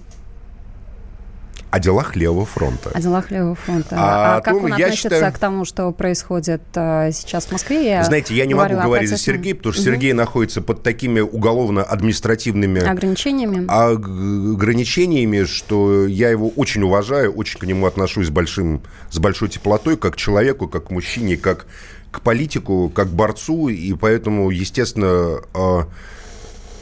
[1.70, 2.90] О делах левого фронта.
[2.94, 3.96] О делах левого фронта.
[3.98, 5.33] А, а как том, он относится считаю...
[5.33, 7.90] к тому, что происходит а, сейчас в Москве?
[7.90, 9.90] Я Знаете, я не могу говорить за Сергея, потому что угу.
[9.90, 13.66] Сергей находится под такими уголовно-административными ограничениями.
[13.68, 19.96] ограничениями, что я его очень уважаю, очень к нему отношусь с, большим, с большой теплотой,
[19.96, 21.66] как к человеку, как к мужчине, как
[22.11, 25.87] к политику, как к борцу, и поэтому, естественно, а,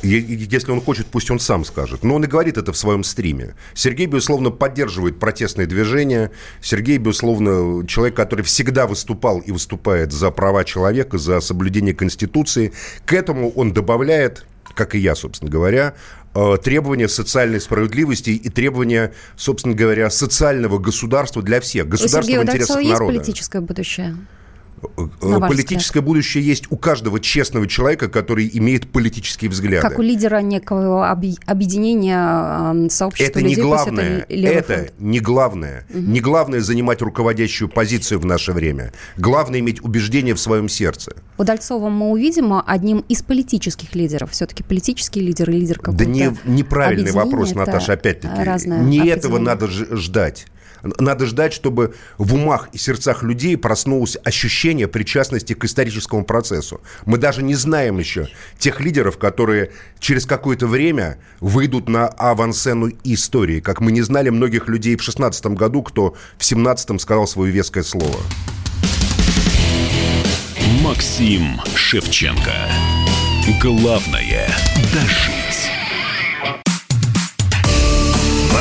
[0.07, 2.03] если он хочет, пусть он сам скажет.
[2.03, 3.55] Но он и говорит это в своем стриме.
[3.75, 6.31] Сергей, безусловно, поддерживает протестные движения.
[6.61, 12.73] Сергей, безусловно, человек, который всегда выступал и выступает за права человека, за соблюдение Конституции.
[13.05, 15.95] К этому он добавляет, как и я, собственно говоря,
[16.35, 21.89] э, требования социальной справедливости и требования, собственно говоря, социального государства для всех.
[21.89, 23.13] Государства в интересах народа.
[23.13, 24.17] есть политическое будущее?
[24.81, 29.87] Политическое будущее есть у каждого честного человека, который имеет политические взгляды.
[29.87, 34.27] Как у лидера некого объединения сообщества это людей, не главное.
[34.29, 35.87] Это, это не главное.
[35.91, 35.99] Угу.
[35.99, 38.93] Не главное занимать руководящую позицию в наше время.
[39.17, 41.13] Главное иметь убеждение в своем сердце.
[41.39, 44.33] Удальцова мы увидим одним из политических лидеров.
[44.33, 48.35] Все-таки политический лидер и лидер какой-то Да не, неправильный вопрос, Наташа, опять-таки.
[48.69, 50.47] Не этого надо ждать.
[50.99, 56.81] Надо ждать, чтобы в умах и сердцах людей проснулось ощущение причастности к историческому процессу.
[57.05, 63.61] Мы даже не знаем еще тех лидеров, которые через какое-то время выйдут на авансцену истории,
[63.61, 67.83] как мы не знали многих людей в 16 году, кто в 17 сказал свое веское
[67.83, 68.21] слово.
[70.83, 72.53] Максим Шевченко.
[73.61, 74.49] Главное–
[74.93, 75.76] дожить.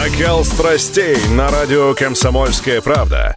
[0.05, 3.35] Накал страстей на радио «Комсомольская правда».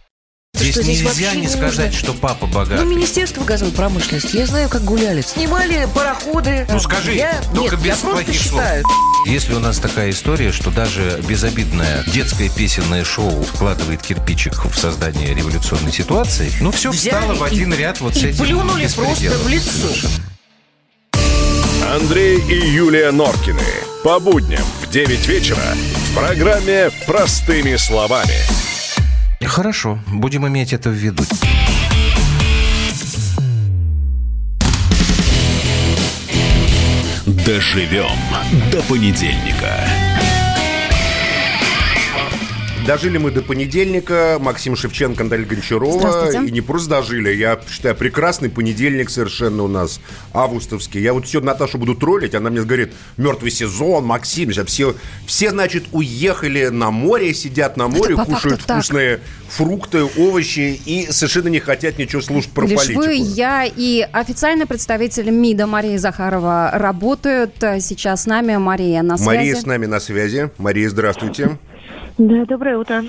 [0.53, 2.83] Здесь что, здесь нельзя не сказать, что папа богатый.
[2.83, 4.37] Ну, Министерство газовой промышленности.
[4.37, 5.21] Я знаю, как гуляли.
[5.21, 6.67] Снимали пароходы.
[6.69, 7.41] Ну, скажи, я...
[7.55, 8.61] только Нет, без плохих слов.
[8.61, 8.83] Считаю.
[9.25, 15.33] Если у нас такая история, что даже безобидное детское песенное шоу вкладывает кирпичик в создание
[15.33, 19.31] революционной ситуации, ну, все Взяли встало в один ряд вот и с этим плюнули просто
[19.31, 20.07] в лицо.
[21.95, 23.63] Андрей и Юлия Норкины.
[24.03, 28.33] По будням в 9 вечера в программе «Простыми словами».
[29.45, 31.23] Хорошо, будем иметь это в виду.
[37.45, 38.17] Доживем
[38.71, 40.08] до понедельника.
[42.89, 44.37] Дожили мы до понедельника.
[44.41, 46.43] Максим Шевченко, Наталья Гончарова.
[46.43, 47.31] И не просто дожили.
[47.35, 50.01] Я считаю, прекрасный понедельник совершенно у нас.
[50.33, 50.99] Августовский.
[50.99, 52.33] Я вот все Наташу буду троллить.
[52.33, 54.49] Она мне говорит, мертвый сезон, Максим.
[54.65, 54.95] Все,
[55.27, 59.25] все, значит, уехали на море, сидят на море, Это кушают вкусные так.
[59.49, 63.01] фрукты, овощи и совершенно не хотят ничего слушать про Лишь политику.
[63.01, 68.57] Вы, я и официальный представитель МИДа Мария Захарова работают сейчас с нами.
[68.57, 69.27] Мария на связи.
[69.27, 70.49] Мария с нами на связи.
[70.57, 71.59] Мария, здравствуйте.
[72.19, 73.05] Да, доброе утро.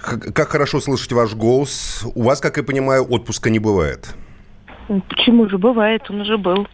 [0.00, 2.04] Как хорошо слышать ваш голос.
[2.16, 4.12] У вас, как я понимаю, отпуска не бывает.
[4.88, 6.02] Почему же бывает?
[6.10, 6.66] Он уже был.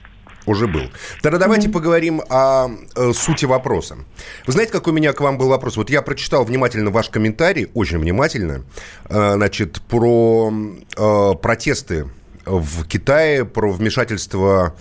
[0.46, 0.84] Уже был.
[1.20, 1.72] Тогда давайте mm-hmm.
[1.72, 3.98] поговорим о, э, сути вопроса.
[4.46, 5.76] Вы знаете, какой у меня к вам был вопрос?
[5.76, 8.62] Вот я прочитал внимательно ваш комментарий, очень внимательно,
[9.10, 10.50] э, значит, про
[10.96, 12.06] э, протесты
[12.46, 14.74] в Китае, про вмешательство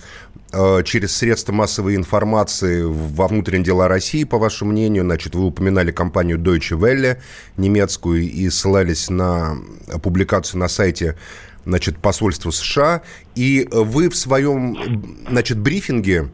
[0.52, 5.04] э, через средства массовой информации во внутренние дела России, по вашему мнению.
[5.04, 7.18] Значит, вы упоминали компанию Deutsche Welle
[7.56, 9.56] немецкую и ссылались на
[10.02, 11.16] публикацию на сайте
[11.64, 13.02] значит, посольства США.
[13.34, 16.30] И вы в своем значит, брифинге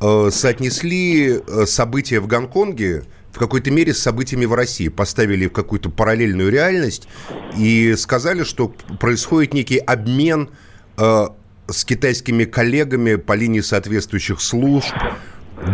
[0.00, 5.52] э, соотнесли э, события в Гонконге в какой-то мере с событиями в России, поставили в
[5.52, 7.06] какую-то параллельную реальность
[7.54, 8.68] и сказали, что
[8.98, 10.48] происходит некий обмен
[10.96, 14.92] с китайскими коллегами по линии соответствующих служб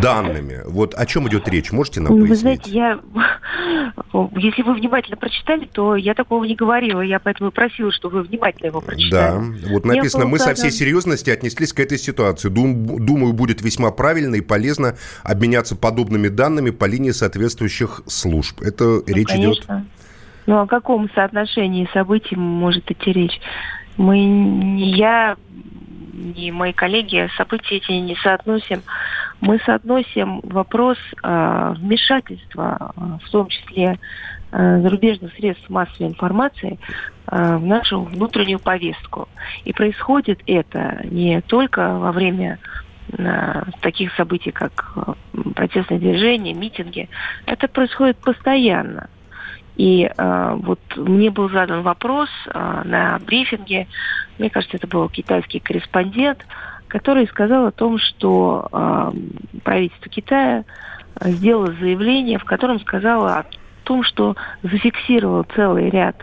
[0.01, 0.61] данными.
[0.67, 1.73] Вот о чем идет речь?
[1.73, 2.41] Можете нам Вы пояснить?
[2.41, 3.01] знаете, я,
[4.37, 7.01] если вы внимательно прочитали, то я такого не говорила.
[7.01, 9.11] Я поэтому и просила, чтобы вы внимательно его прочитали.
[9.11, 12.49] Да, вот написано, мы со всей серьезностью отнеслись к этой ситуации.
[12.49, 18.63] Дум- Думаю, будет весьма правильно и полезно обменяться подобными данными по линии соответствующих служб.
[18.63, 19.67] Это Ну, речь идет...
[19.67, 19.87] конечно.
[20.47, 23.41] Ну, о каком соотношении событий может идти речь?
[23.97, 25.37] Мы, я,
[26.13, 28.83] ни мои коллеги события эти не соотносим.
[29.41, 33.99] Мы соотносим вопрос э, вмешательства, э, в том числе
[34.53, 36.79] э, зарубежных средств массовой информации,
[37.27, 39.29] э, в нашу внутреннюю повестку.
[39.65, 42.59] И происходит это не только во время
[43.81, 44.95] таких событий, как
[45.55, 47.11] протестные движения, митинги.
[47.45, 49.11] Это происходит постоянно.
[49.77, 53.87] И э, вот мне был задан вопрос э, на брифинге,
[54.39, 56.45] мне кажется, это был китайский корреспондент,
[56.89, 59.13] который сказал о том, что э,
[59.65, 60.65] правительство Китая
[61.21, 63.47] э, сделало заявление, в котором сказало о
[63.85, 66.17] том, что зафиксировало целый ряд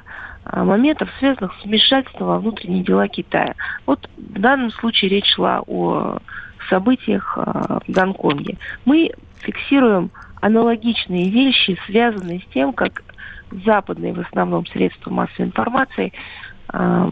[0.46, 3.56] э, моментов, связанных с вмешательством во внутренние дела Китая.
[3.88, 6.20] Вот в данном случае речь шла о
[6.70, 8.58] событиях э, в Гонконге.
[8.86, 13.04] Мы фиксируем аналогичные вещи, связанные с тем, как
[13.66, 16.14] западные в основном средства массовой информации
[16.72, 17.10] э,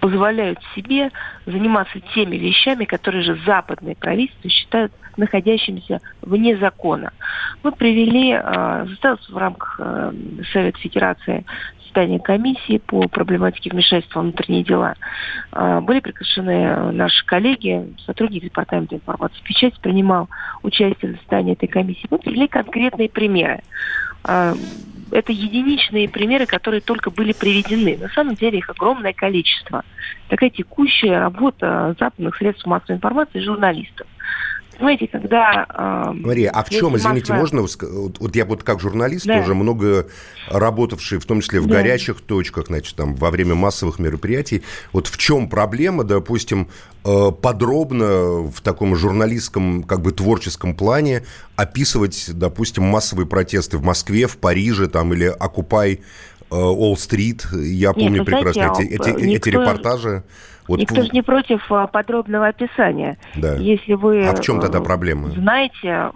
[0.00, 1.10] позволяют себе
[1.46, 7.12] заниматься теми вещами, которые же западные правительства считают находящимися вне закона.
[7.62, 10.12] Мы привели, э, состоялось в рамках э,
[10.52, 11.44] Совета Федерации
[11.82, 14.94] заседание комиссии по проблематике вмешательства в внутренние дела.
[15.50, 20.28] Были приглашены наши коллеги, сотрудник Департамента информации печать принимал
[20.62, 22.06] участие в заседании этой комиссии.
[22.08, 23.62] Мы привели конкретные примеры.
[25.12, 27.96] Это единичные примеры, которые только были приведены.
[27.96, 29.82] На самом деле их огромное количество.
[30.28, 34.06] Такая текущая работа западных средств массовой информации и журналистов.
[34.80, 35.66] Понимаете, когда...
[35.68, 37.60] э, Мария, а в чем, средства извините, можно...
[38.18, 39.40] Вот я вот как журналист Да.
[39.40, 40.06] уже много
[40.48, 41.74] работавший, в том числе в Да.
[41.74, 44.62] горячих точках, значит, там, во время массовых мероприятий.
[44.94, 46.68] Вот в чем проблема, допустим,
[47.04, 51.24] э, подробно в таком журналистском, как бы творческом плане
[51.56, 56.00] описывать, допустим, массовые протесты в Москве, в Париже, там, или «Окупай»,
[56.52, 60.24] Уолл-стрит, я помню вы знаете, прекрасно эти, а, эти- эти никто- репортажи.
[60.70, 63.18] Вот, Никто же не против а, подробного описания.
[63.34, 63.56] Да.
[63.56, 64.24] Если вы...
[64.28, 65.28] А в чем тогда э, проблема?
[65.30, 66.12] Знаете,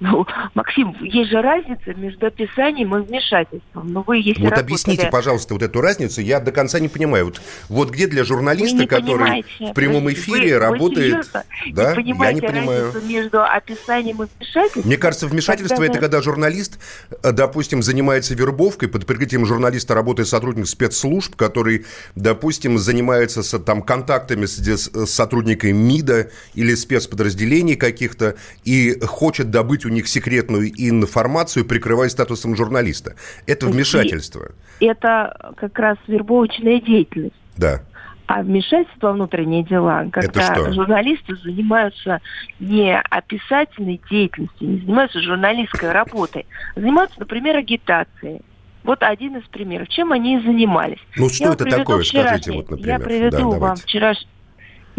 [0.00, 3.92] ну, Максим, есть же разница между описанием и вмешательством.
[3.92, 6.20] Но вы, если Вот работали- объясните, пожалуйста, вот эту разницу.
[6.20, 7.26] Я до конца не понимаю.
[7.26, 11.14] Вот, вот где для журналиста, который в прямом эфире вы- работает...
[11.14, 12.92] Вы серьезно да, не я не понимаю.
[13.04, 14.82] между описанием и вмешательством?
[14.86, 16.78] Мне кажется, вмешательство Когда это когда журналист,
[17.22, 21.84] э, допустим, занимается вербовкой, под прикрытием журналиста работает сотрудник спецслужб, который,
[22.16, 29.84] допустим, занимается с, там, контактами с, с сотрудниками МИДа или спецподразделений каких-то и хочет добыть
[29.90, 33.16] у них секретную информацию, прикрываясь статусом журналиста.
[33.46, 34.52] Это И- вмешательство.
[34.78, 37.34] Это как раз вербовочная деятельность.
[37.56, 37.82] Да.
[38.26, 42.20] А вмешательство во внутренние дела, когда журналисты занимаются
[42.60, 48.42] не описательной деятельностью, не занимаются журналистской работой, а занимаются, например, агитацией.
[48.84, 49.88] Вот один из примеров.
[49.88, 51.00] Чем они и занимались.
[51.16, 52.98] Ну, что Я это такое, скажите, вчерашний- вот, например.
[53.00, 53.82] Я приведу Да, вам давайте.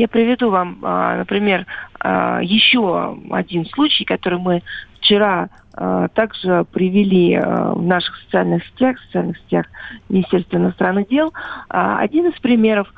[0.02, 1.68] Я приведу вам, а, например,
[2.00, 4.64] а, еще один случай, который мы
[4.96, 9.68] вчера а, также привели в наших социальных сетях, в социальных сетях
[10.10, 11.32] Министерства иностранных дел.
[11.70, 12.92] Один из примеров,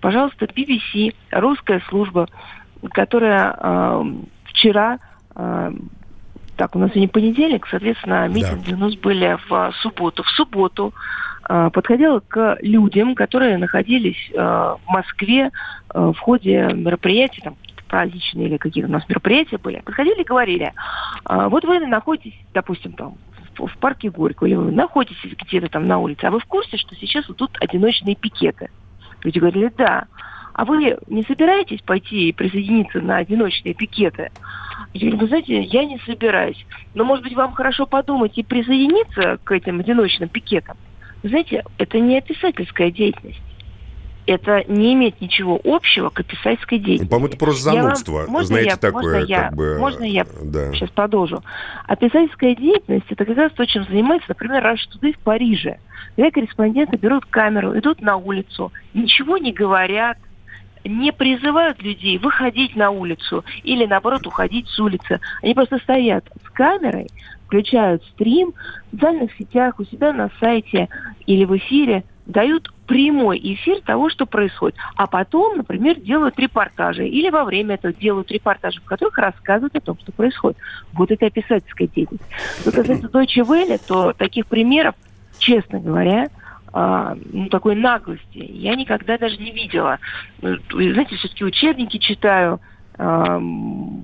[0.00, 2.26] пожалуйста, BBC, русская служба,
[2.90, 4.04] которая
[4.46, 4.98] вчера
[5.32, 10.24] так, у нас сегодня понедельник, соответственно, митинги у нас были в субботу.
[10.24, 10.92] В субботу
[11.72, 15.50] подходила к людям, которые находились э, в Москве
[15.92, 17.56] э, в ходе мероприятий, там,
[17.88, 19.80] праздничные или какие-то у нас мероприятия были.
[19.80, 20.72] Подходили и говорили,
[21.24, 23.16] «А, вот вы находитесь, допустим, там,
[23.58, 26.94] в парке Горького, или вы находитесь где-то там на улице, а вы в курсе, что
[26.94, 28.70] сейчас вот тут одиночные пикеты?
[29.22, 30.04] Люди говорили, да.
[30.54, 34.30] А вы не собираетесь пойти и присоединиться на одиночные пикеты?
[34.94, 36.64] Я говорю, вы знаете, я не собираюсь.
[36.94, 40.76] Но, может быть, вам хорошо подумать и присоединиться к этим одиночным пикетам.
[41.22, 43.40] Знаете, это не описательская деятельность.
[44.26, 47.10] это не имеет ничего общего к описательской деятельности.
[47.10, 48.12] По-моему, это просто занудство.
[48.12, 49.78] Я вам, можно Знаете, я, такое, можно я, как бы...
[49.78, 50.72] Можно я да.
[50.72, 51.42] сейчас продолжу?
[51.86, 55.78] Описательская деятельность– это как раз то, чем занимается, например, Rush Today в Париже.
[56.16, 60.18] Когда корреспонденты берут камеру, идут на улицу, ничего не говорят,
[60.84, 65.20] не призывают людей выходить на улицу или, наоборот, уходить с улицы.
[65.42, 67.08] Они просто стоят с камерой,
[67.50, 68.54] включают стрим
[68.92, 70.88] в социальных сетях, у себя на сайте
[71.26, 74.78] или в эфире, дают прямой эфир того, что происходит.
[74.94, 79.80] А потом, например, делают репортажи или во время этого делают репортажи, в которых рассказывают о
[79.80, 80.58] том, что происходит.
[80.92, 82.24] Вот это описательская деятельность.
[82.60, 84.94] Что касается Deutsche Welle, то таких примеров,
[85.38, 86.28] честно говоря,
[86.72, 89.98] а, ну, такой наглости я никогда даже не видела.
[90.40, 92.60] Ну, знаете, все-таки учебники читаю,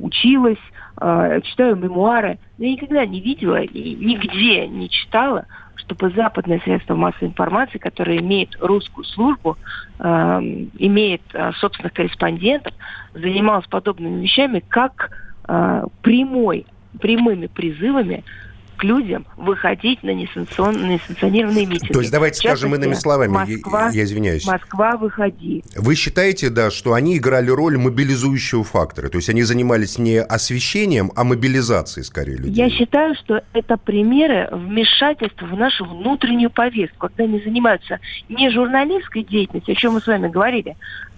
[0.01, 0.59] училась,
[0.97, 6.95] а, читаю мемуары, но я никогда не видела и нигде не читала, чтобы западное средство
[6.95, 9.57] массовой информации, которое имеет русскую службу,
[9.99, 12.75] имеет э, собственных корреспондентов,
[13.15, 15.11] занималось подобными вещами, как
[15.49, 16.67] э, прямой,
[17.01, 18.25] прямыми призывами
[18.77, 21.93] к людям выходить на несанкционированные митинги.
[21.93, 24.47] То есть давайте скажем иными словами, Москва, я, я извиняюсь.
[24.47, 25.65] Москва, выходи.
[25.77, 29.09] Вы считаете, да, что они играли роль мобилизующего фактора?
[29.09, 32.53] То есть они занимались не освещением, а мобилизацией, скорее, людей?
[32.53, 39.25] Я считаю, что это примеры вмешательства в нашу внутреннюю повестку, когда они занимаются не журналистской
[39.25, 40.77] деятельностью, о чем мы с вами говорили,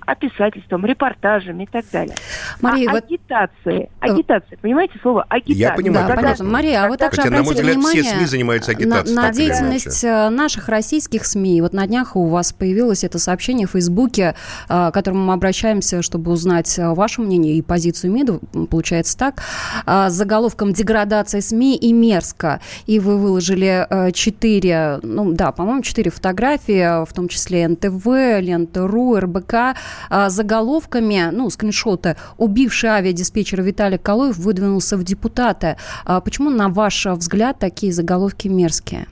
[0.08, 2.16] описательством, репортажами и так далее.
[2.62, 3.04] Мария, а вот...
[3.04, 5.56] агитация, агитация, понимаете слово агитация?
[5.58, 6.08] Я понимаю.
[6.08, 6.44] Да, понятно.
[6.46, 9.14] Мария, а вы также Хотя, на мой взгляд, внимание все СМИ занимаются агитацией.
[9.14, 11.60] На, на деятельность э, наших российских СМИ.
[11.60, 14.34] Вот на днях у вас появилось это сообщение в Фейсбуке,
[14.68, 18.40] э, к которому мы обращаемся, чтобы узнать э, ваше мнение и позицию МИДа.
[18.70, 19.42] Получается так.
[19.86, 22.60] С заголовком «Деградация СМИ и мерзко».
[22.86, 29.76] И вы выложили четыре, ну да, по-моему, четыре фотографии, в том числе НТВ, Лента.ру, РБК,
[30.10, 35.76] а, заголовками, ну, скриншоты, убивший авиадиспетчера Виталий Калоев выдвинулся в депутаты.
[36.04, 39.06] А почему, на ваш взгляд, такие заголовки мерзкие?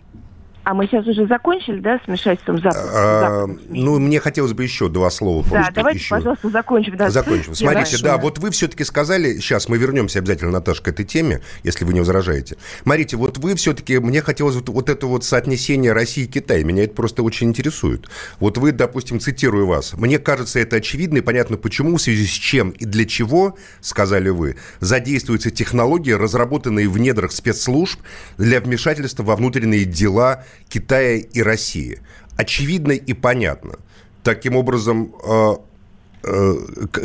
[0.67, 2.83] А мы сейчас уже закончили, да, с вмешательством Запада?
[2.93, 5.47] А, ну, мне хотелось бы еще два слова.
[5.49, 6.17] Да, давайте, еще.
[6.17, 6.97] пожалуйста, закончим.
[6.97, 7.55] Да, закончим.
[7.55, 11.85] Смотрите, да, вот вы все-таки сказали, сейчас мы вернемся обязательно, Наташа, к этой теме, если
[11.85, 12.57] вы не возражаете.
[12.83, 16.83] Смотрите, вот вы все-таки, мне хотелось вот, вот это вот соотнесение России и Китая, меня
[16.83, 18.09] это просто очень интересует.
[18.41, 22.31] Вот вы, допустим, цитирую вас, мне кажется, это очевидно и понятно, почему, в связи с
[22.31, 28.01] чем и для чего, сказали вы, задействуются технологии, разработанные в недрах спецслужб
[28.37, 32.01] для вмешательства во внутренние дела Китая и России.
[32.37, 33.77] Очевидно и понятно.
[34.23, 35.57] Таким образом, э,
[36.25, 36.55] э,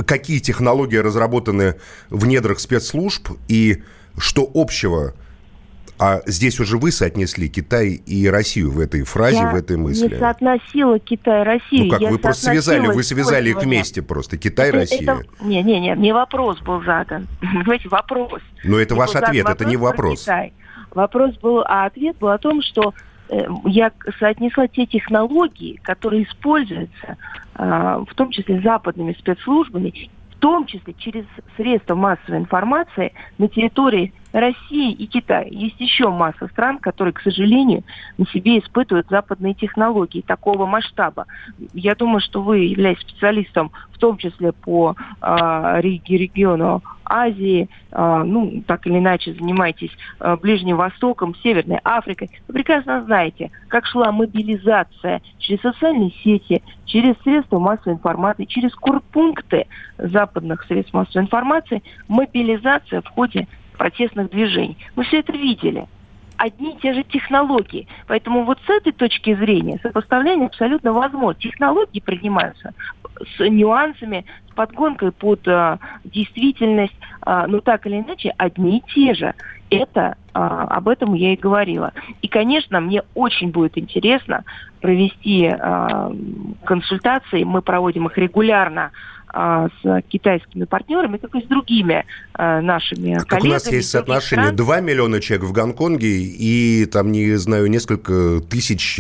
[0.06, 1.76] какие технологии разработаны
[2.10, 3.84] в недрах спецслужб и
[4.18, 5.14] что общего
[6.02, 10.08] а здесь уже вы соотнесли Китай и Россию в этой фразе, я в этой мысли.
[10.08, 11.86] Я не соотносила Китай и Россию.
[11.86, 15.20] Ну как, я вы просто связали, вы связали их вместе просто, Китай и Россия.
[15.42, 17.28] Не, не, не, не вопрос был задан.
[17.40, 18.42] Понимаете, вопрос.
[18.64, 20.28] Но это ваш ответ, это не вопрос.
[20.90, 22.96] Вопрос был, а ответ был о том, что
[23.66, 27.18] я соотнесла те технологии, которые используются,
[27.56, 34.14] а, в том числе западными спецслужбами, в том числе через средства массовой информации на территории
[34.32, 35.46] России и Китая.
[35.50, 37.84] Есть еще масса стран, которые, к сожалению,
[38.18, 41.26] на себе испытывают западные технологии такого масштаба.
[41.74, 48.64] Я думаю, что вы, являясь специалистом, в том числе по э, региону Азии, э, ну,
[48.66, 55.22] так или иначе занимаетесь э, Ближним Востоком, Северной Африкой, вы прекрасно знаете, как шла мобилизация
[55.38, 59.68] через социальные сети, через средства массовой информации, через курпункты
[59.98, 63.48] западных средств массовой информации, мобилизация в ходе
[63.82, 64.78] протестных движений.
[64.96, 65.88] Мы все это видели.
[66.38, 67.88] Одни и те же технологии.
[68.06, 71.42] Поэтому вот с этой точки зрения сопоставление абсолютно возможно.
[71.42, 72.76] Технологии принимаются
[73.36, 79.16] с нюансами, с подгонкой под а, действительность, а, но так или иначе одни и те
[79.16, 79.34] же.
[79.72, 81.92] Это а, об этом я и говорила.
[82.22, 84.44] И, конечно, мне очень будет интересно
[84.80, 86.12] провести а,
[86.66, 87.44] консультации.
[87.44, 88.92] Мы проводим их регулярно
[89.34, 93.50] а, с китайскими партнерами, как и с другими а, нашими как коллегами.
[93.50, 94.56] у нас есть соотношение стран.
[94.56, 99.00] 2 миллиона человек в Гонконге и, там, не знаю, несколько тысяч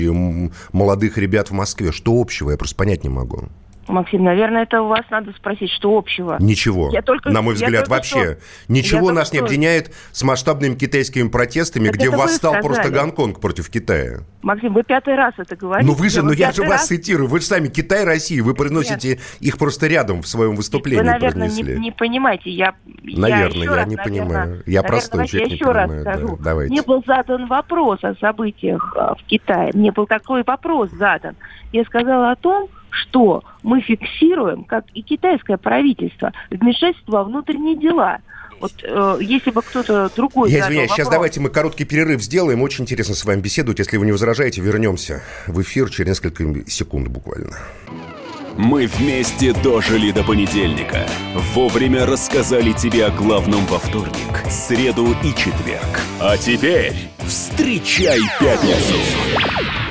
[0.71, 1.91] молодых ребят в Москве.
[1.91, 2.51] Что общего?
[2.51, 3.49] Я просто понять не могу.
[3.87, 6.37] Максим, наверное, это у вас надо спросить, что общего.
[6.39, 6.89] Ничего.
[6.91, 8.37] Я только, на мой взгляд, вообще.
[8.37, 13.69] Что, ничего нас не объединяет с масштабными китайскими протестами, так где восстал просто Гонконг против
[13.69, 14.19] Китая.
[14.41, 15.87] Максим, вы пятый раз это говорите.
[15.87, 17.27] Ну вы же, ну я же вас цитирую.
[17.27, 19.19] Вы же сами Китай, Россия, вы приносите Нет.
[19.39, 21.03] их просто рядом в своем выступлении.
[21.03, 22.49] Вы, наверное, не, не понимаете.
[22.49, 24.63] Я, наверное, я, я раз, не наверное, понимаю.
[24.65, 26.37] Я простой человек, я еще раз скажу.
[26.37, 26.71] Да, давайте.
[26.71, 29.71] Мне был задан вопрос о событиях а, в Китае.
[29.73, 31.35] Мне был такой вопрос задан.
[31.71, 38.19] Я сказала о том, что мы фиксируем, как и китайское правительство, вмешательство во внутренние дела.
[38.59, 40.51] Вот э, если бы кто-то другой...
[40.51, 42.61] Я извиняюсь, сейчас давайте мы короткий перерыв сделаем.
[42.61, 43.79] Очень интересно с вами беседовать.
[43.79, 47.57] Если вы не возражаете, вернемся в эфир через несколько секунд буквально.
[48.57, 51.07] Мы вместе дожили до понедельника.
[51.55, 56.01] Вовремя рассказали тебе о главном во вторник, среду и четверг.
[56.19, 56.93] А теперь
[57.25, 59.90] встречай пятницу!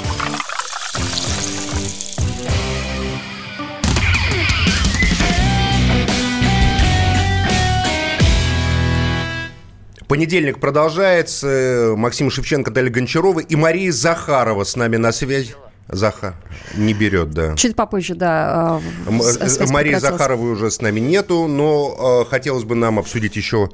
[10.11, 11.93] Понедельник продолжается.
[11.95, 15.55] Максим Шевченко, Дарья Гончарова и Мария Захарова с нами на связи.
[15.87, 16.35] Захар
[16.75, 17.55] не берет, да.
[17.55, 18.81] Чуть попозже, да.
[19.07, 23.69] Э, Марии Захаровой уже с нами нету, но э, хотелось бы нам обсудить еще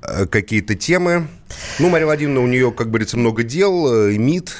[0.00, 1.26] э, какие-то темы.
[1.78, 4.56] Ну, Мария Владимировна, у нее, как говорится, много дел, МИД,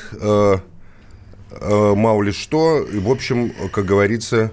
[1.70, 2.82] мало ли что.
[2.82, 4.52] И, в общем, как говорится,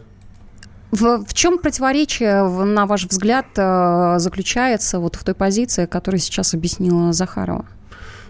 [0.94, 6.54] в, в чем противоречие, на ваш взгляд, э, заключается вот в той позиции, которую сейчас
[6.54, 7.66] объяснила Захарова?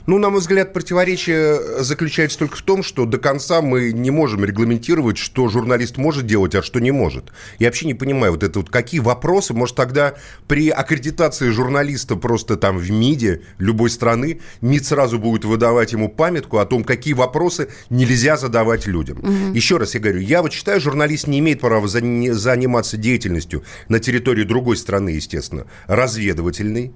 [0.05, 4.43] Ну, на мой взгляд, противоречие заключается только в том, что до конца мы не можем
[4.43, 7.31] регламентировать, что журналист может делать, а что не может.
[7.57, 10.15] Я вообще не понимаю, вот это вот какие вопросы, может, тогда
[10.47, 16.57] при аккредитации журналиста просто там в МИДе любой страны МИД сразу будет выдавать ему памятку
[16.57, 19.19] о том, какие вопросы нельзя задавать людям.
[19.19, 19.55] Угу.
[19.55, 24.43] Еще раз я говорю, я вот считаю, журналист не имеет права заниматься деятельностью на территории
[24.43, 26.91] другой страны, естественно, разведывательной,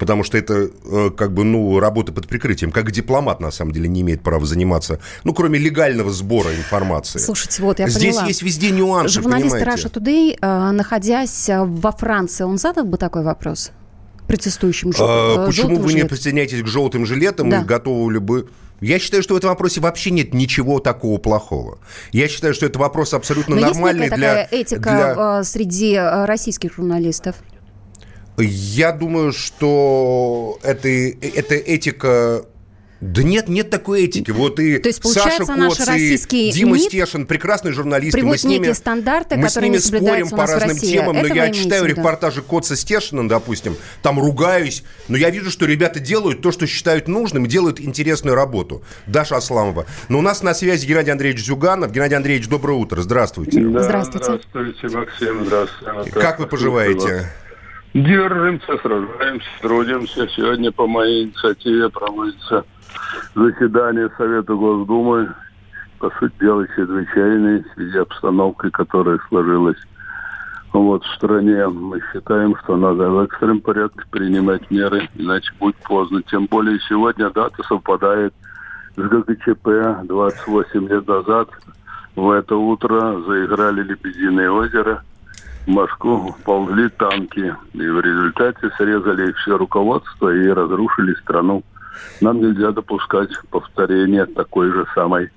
[0.00, 2.72] потому что это э, как бы, ну, работа под прикрытием.
[2.72, 7.18] Как дипломат, на самом деле, не имеет права заниматься, ну, кроме легального сбора информации.
[7.18, 8.28] Слушайте, вот я Здесь поняла.
[8.28, 13.22] есть везде нюансы, Журналист Russia Today, э, находясь э, во Франции, он задал бы такой
[13.22, 13.70] вопрос?
[14.26, 15.06] протестующим жел...
[15.08, 16.04] а, Почему вы жилет?
[16.04, 17.62] не присоединяетесь к желтым жилетам да.
[17.62, 18.48] и готовы ли бы...
[18.80, 21.80] Я считаю, что в этом вопросе вообще нет ничего такого плохого.
[22.12, 24.46] Я считаю, что это вопрос абсолютно Но нормальный есть для...
[24.48, 25.42] этика для...
[25.42, 27.34] среди российских журналистов?
[28.40, 32.44] Я думаю, что это, эта этика
[33.00, 34.30] да нет, нет такой этики.
[34.30, 38.22] Вот и То есть, Саша Коц, и Дима МИД Стешин, прекрасные журналисты.
[38.22, 42.42] Мы с ними, стандарты, мы с ними спорим по разным темам, но я читаю репортажи
[42.42, 47.46] Коца Стешина, допустим, там ругаюсь, но я вижу, что ребята делают то, что считают нужным,
[47.46, 48.82] делают интересную работу.
[49.06, 49.86] Даша Асламова.
[50.08, 51.92] Но у нас на связи Геннадий Андреевич Зюганов.
[51.92, 53.00] Геннадий Андреевич, доброе утро.
[53.00, 53.60] Здравствуйте.
[53.60, 54.40] Да, здравствуйте.
[54.50, 55.44] Здравствуйте, Максим.
[55.46, 56.10] Здравствуйте.
[56.10, 57.30] Как вы поживаете?
[57.92, 60.28] Держимся, сражаемся, трудимся.
[60.28, 62.64] Сегодня по моей инициативе проводится
[63.34, 65.34] заседание Совета Госдумы.
[65.98, 69.76] По сути дела, чрезвычайное в связи обстановкой, которая сложилась
[70.72, 71.66] вот в стране.
[71.66, 76.22] Мы считаем, что надо в экстренном порядке принимать меры, иначе будет поздно.
[76.22, 78.32] Тем более сегодня дата совпадает
[78.96, 81.50] с ГКЧП 28 лет назад.
[82.14, 85.02] В это утро заиграли «Лебединое озеро»,
[85.70, 87.54] в Москву ползли танки.
[87.74, 91.62] И в результате срезали все руководство и разрушили страну.
[92.20, 95.30] Нам нельзя допускать повторения такой же самой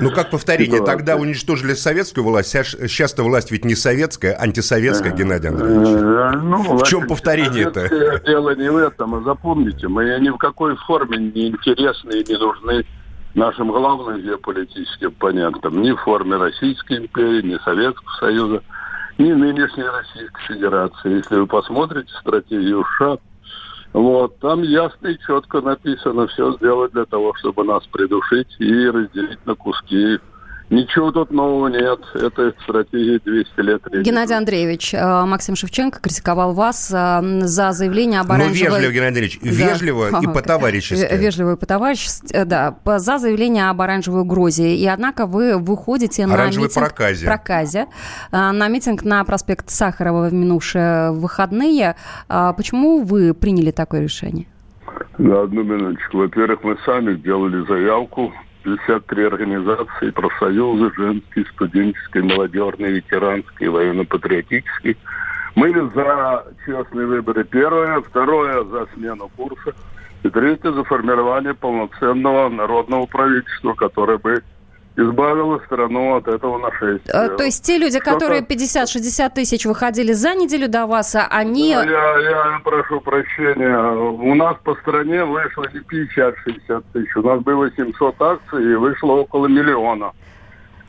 [0.00, 0.92] ну, как повторение, ситуации.
[0.92, 5.88] тогда уничтожили советскую власть, сейчас-то власть ведь не советская, а антисоветская, э, Геннадий Андреевич.
[5.88, 8.22] Э, ну, в чем повторение-то?
[8.26, 12.36] Дело не в этом, а запомните, мы ни в какой форме не интересны и не
[12.36, 12.84] нужны
[13.34, 18.62] нашим главным геополитическим понятным, ни в форме Российской империи, ни Советского Союза
[19.18, 21.16] ни нынешней Российской Федерации.
[21.16, 23.18] Если вы посмотрите стратегию США,
[23.92, 29.44] вот, там ясно и четко написано все сделать для того, чтобы нас придушить и разделить
[29.46, 30.18] на куски
[30.70, 32.00] Ничего тут нового нет.
[32.14, 33.82] Это стратегия 200 лет.
[34.02, 38.70] Геннадий Андреевич, э, Максим Шевченко критиковал вас за заявление об оранжевой...
[38.70, 40.20] Ну, вежливо, Геннадий Андреевич, вежливо да.
[40.22, 41.14] и по-товарищески.
[41.14, 42.76] Вежливо и по-товарищески, да.
[42.84, 44.74] За заявление об оранжевой угрозе.
[44.74, 46.86] И, однако, вы выходите на Оранжевой митинг...
[46.86, 47.26] проказе.
[47.26, 47.86] проказе.
[48.32, 51.96] Э, на митинг на проспект Сахарова в минувшие выходные.
[52.28, 54.46] Почему вы приняли такое решение?
[55.18, 56.18] На одну минуточку.
[56.18, 58.32] Во-первых, мы сами сделали заявку
[58.64, 64.96] 53 организации, профсоюзы, женские, студенческие, молодежные, ветеранские, военно-патриотические.
[65.54, 69.74] Мы за честные выборы первое, второе за смену курса,
[70.22, 74.42] и третье за формирование полноценного народного правительства, которое бы
[74.96, 77.12] избавила страну от этого нашествия.
[77.12, 81.70] А, то есть те люди, которые 50-60 тысяч выходили за неделю до вас, а они...
[81.70, 83.78] Я, я прошу прощения.
[83.78, 87.16] У нас по стране вышло не 50-60 тысяч.
[87.16, 90.12] У нас было 700 акций и вышло около миллиона.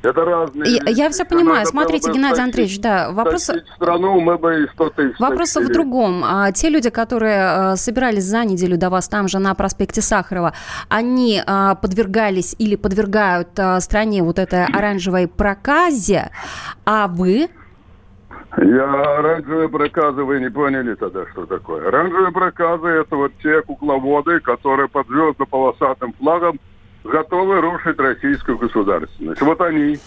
[0.06, 0.82] Это разные.
[0.86, 1.60] Я, я все понимаю.
[1.60, 3.50] Надо Смотрите, Геннадий стащить, Андреевич, да, вопрос...
[3.76, 6.24] страну мы бы и 100 тысяч Вопрос в другом.
[6.24, 10.54] А, те люди, которые а, собирались за неделю до вас там же на проспекте Сахарова,
[10.90, 16.30] они а, подвергались или подвергают а, стране вот этой оранжевой проказе,
[16.86, 17.50] а вы...
[18.58, 21.88] Я оранжевые проказы, вы не поняли тогда, что такое.
[21.88, 26.60] Оранжевые проказы– это вот те кукловоды, которые под звездно-полосатым флагом
[27.06, 29.42] готовы рушить российскую государственность.
[29.42, 30.00] Вот они.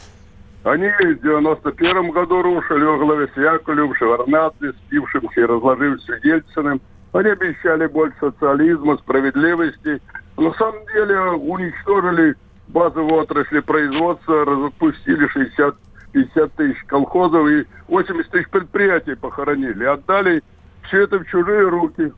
[0.64, 6.80] Они в 91 году рушили во главе с Яковлевым, Шеварнадзе, спившимся и разложившимся Ельциным.
[7.12, 10.02] Они обещали больше социализма, справедливости.
[10.36, 12.34] Но на самом деле уничтожили
[12.66, 15.76] базовую отрасль производства, запустили 60
[16.12, 19.84] 50 тысяч колхозов и 80 тысяч предприятий похоронили.
[19.84, 20.42] Отдали
[20.82, 22.12] все это в чужие руки.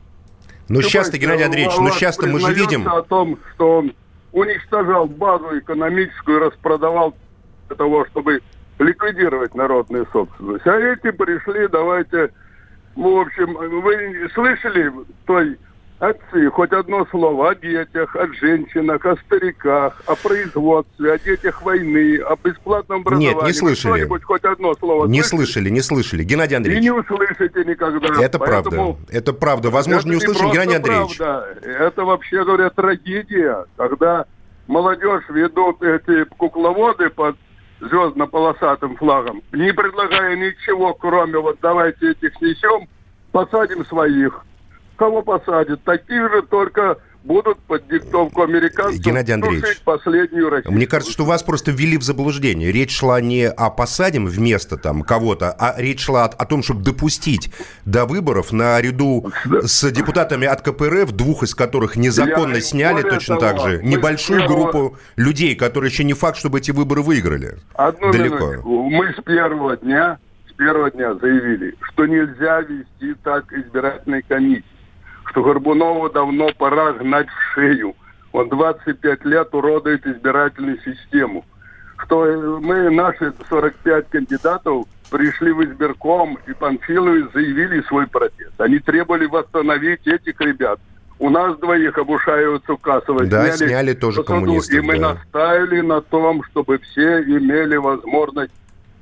[0.68, 2.89] Ну, сейчас-то, Геннадий Андреевич, ну, сейчас-то мы же видим...
[2.89, 3.93] о том, что он
[4.33, 7.14] уничтожал базу экономическую, распродавал
[7.68, 8.41] для того, чтобы
[8.78, 10.66] ликвидировать народную собственность.
[10.66, 12.31] А эти пришли, давайте,
[12.95, 14.93] в общем, вы слышали
[15.26, 15.59] той
[16.01, 22.19] отцы хоть одно слово о детях, о женщинах, о стариках, о производстве, о детях войны,
[22.19, 23.35] о бесплатном образовании.
[23.35, 24.07] Нет, не слышали.
[24.07, 26.25] хоть одно слово Не слышали, не слышали.
[26.25, 26.83] Геннадий Андреевич.
[26.83, 28.23] И не услышите никогда.
[28.23, 28.95] Это Поэтому...
[28.95, 28.97] правда.
[29.11, 29.71] Это правда.
[29.71, 31.19] Возможно, это не услышим, не Геннадий Андреевич.
[31.19, 31.59] Правда.
[31.63, 34.25] Это вообще, говоря, трагедия, когда
[34.67, 37.37] молодежь ведут эти кукловоды под
[37.81, 42.89] звездно-полосатым флагом, не предлагая ничего, кроме вот давайте этих снесем,
[43.33, 44.45] посадим своих.
[45.01, 45.83] Кого посадят?
[45.85, 50.75] Таких же, только будут под диктовку американцев Геннадий Андреевич, последнюю Россию.
[50.75, 52.71] Мне кажется, что вас просто ввели в заблуждение.
[52.71, 56.83] Речь шла не о посадим вместо там кого-то, а речь шла о, о том, чтобы
[56.83, 57.51] допустить
[57.87, 63.41] до выборов наряду с депутатами от КПРФ, двух из которых незаконно Я сняли точно того,
[63.41, 64.71] так же, небольшую первого...
[64.71, 67.57] группу людей, которые еще не факт, чтобы эти выборы выиграли.
[67.73, 68.37] Одну Далеко.
[68.37, 68.91] Минутку.
[68.91, 70.19] Мы с первого дня,
[70.51, 74.65] с первого дня заявили, что нельзя вести так избирательной комиссии
[75.31, 77.95] что Горбунову давно пора гнать в шею.
[78.33, 81.45] Он 25 лет уродует избирательную систему.
[82.05, 88.59] Что мы, наши 45 кандидатов, пришли в избирком, и Панфиловы заявили свой протест.
[88.59, 90.78] Они требовали восстановить этих ребят.
[91.18, 93.26] У нас двоих обушаиваются кассово.
[93.26, 94.74] Да, сняли, сняли тоже коммунистов.
[94.74, 95.14] И мы да.
[95.14, 98.53] настаивали на том, чтобы все имели возможность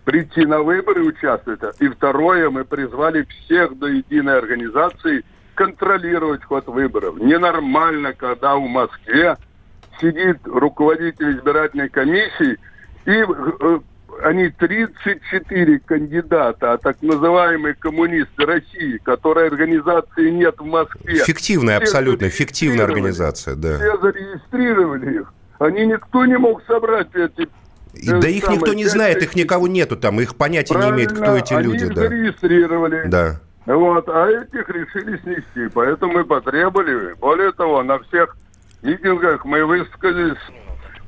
[0.05, 1.61] прийти на выборы и участвовать.
[1.79, 5.25] И второе, мы призвали всех до единой организации–
[5.59, 7.19] контролировать ход выборов.
[7.19, 9.37] Ненормально, когда в Москве
[10.01, 12.57] сидит руководитель избирательной комиссии,
[13.07, 13.79] и э,
[14.23, 21.25] они 34 кандидата, а так называемые коммунисты России, которой организации нет в Москве.
[21.25, 23.79] Фиктивная, абсолютно фиктивная организация, да.
[23.79, 25.35] Все зарегистрировали их.
[25.59, 27.49] Они никто не мог собрать эти
[27.95, 31.35] и, да их никто не знает, их никого нету там, их понятия не имеет, кто
[31.35, 31.85] эти они люди.
[31.87, 32.03] Их да.
[32.03, 33.09] зарегистрировали.
[33.09, 33.41] Да.
[33.69, 35.69] Вот, а этих решили снести.
[35.75, 37.13] Поэтому мы потребовали.
[37.21, 38.35] Более того, на всех
[38.83, 40.39] митингах мы высказались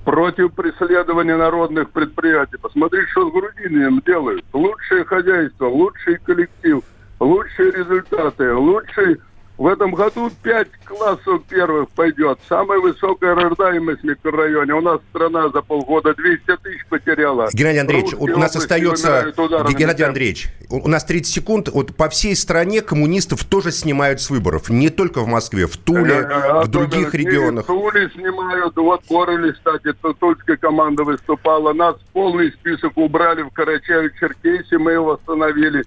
[0.05, 2.59] против преследования народных предприятий.
[2.59, 4.45] Посмотрите, что с Грудинием делают.
[4.53, 6.83] Лучшее хозяйство, лучший коллектив,
[7.19, 9.19] лучшие результаты, лучший
[9.61, 12.39] в этом году 5 классов первых пойдет.
[12.49, 14.73] Самая высокая рождаемость в микрорайоне.
[14.73, 17.51] У нас страна за полгода 200 тысяч потеряла.
[17.53, 19.35] Геннадий Андреевич, Русские у нас остается...
[19.77, 21.69] Геннадий Андреевич, у нас 30 секунд.
[21.69, 24.71] Вот по всей стране коммунистов тоже снимают с выборов.
[24.71, 27.65] Не только в Москве, в Туле, э, в других регионах.
[27.65, 28.75] В Туле снимают.
[28.77, 31.75] Вот Борели, кстати, тульская команда выступала.
[31.75, 34.79] Нас полный список убрали в Карачаево-Черкесии.
[34.79, 35.85] Мы его восстановили.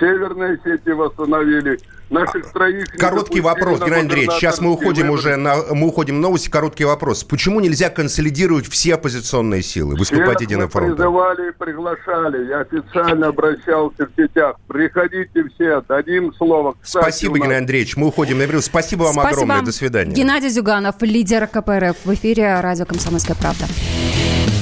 [0.00, 1.78] Северные сети восстановили.
[2.12, 4.32] Наших троих Короткий вопрос, Геннадий Андреевич.
[4.32, 6.48] Сейчас мы уходим уже на мы уходим в новости.
[6.50, 7.24] Короткий вопрос.
[7.24, 10.96] Почему нельзя консолидировать все оппозиционные силы, выступать Всех единым фронтом?
[10.96, 12.48] призывали и приглашали.
[12.48, 14.56] Я официально обращался в сетях.
[14.68, 16.74] Приходите все, дадим слово.
[16.82, 17.44] Кстати, Спасибо, нас...
[17.44, 17.96] Геннадий Андреевич.
[17.96, 18.64] Мы уходим на перерыв.
[18.64, 19.30] Спасибо вам Спасибо.
[19.30, 19.62] огромное.
[19.62, 20.12] До свидания.
[20.12, 23.64] Геннадий Зюганов, лидер КПРФ в эфире радио «Комсомольская правда».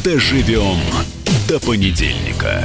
[0.05, 0.78] Доживем
[1.48, 2.64] до понедельника.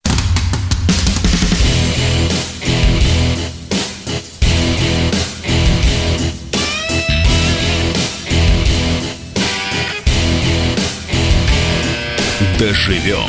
[12.61, 13.27] Доживем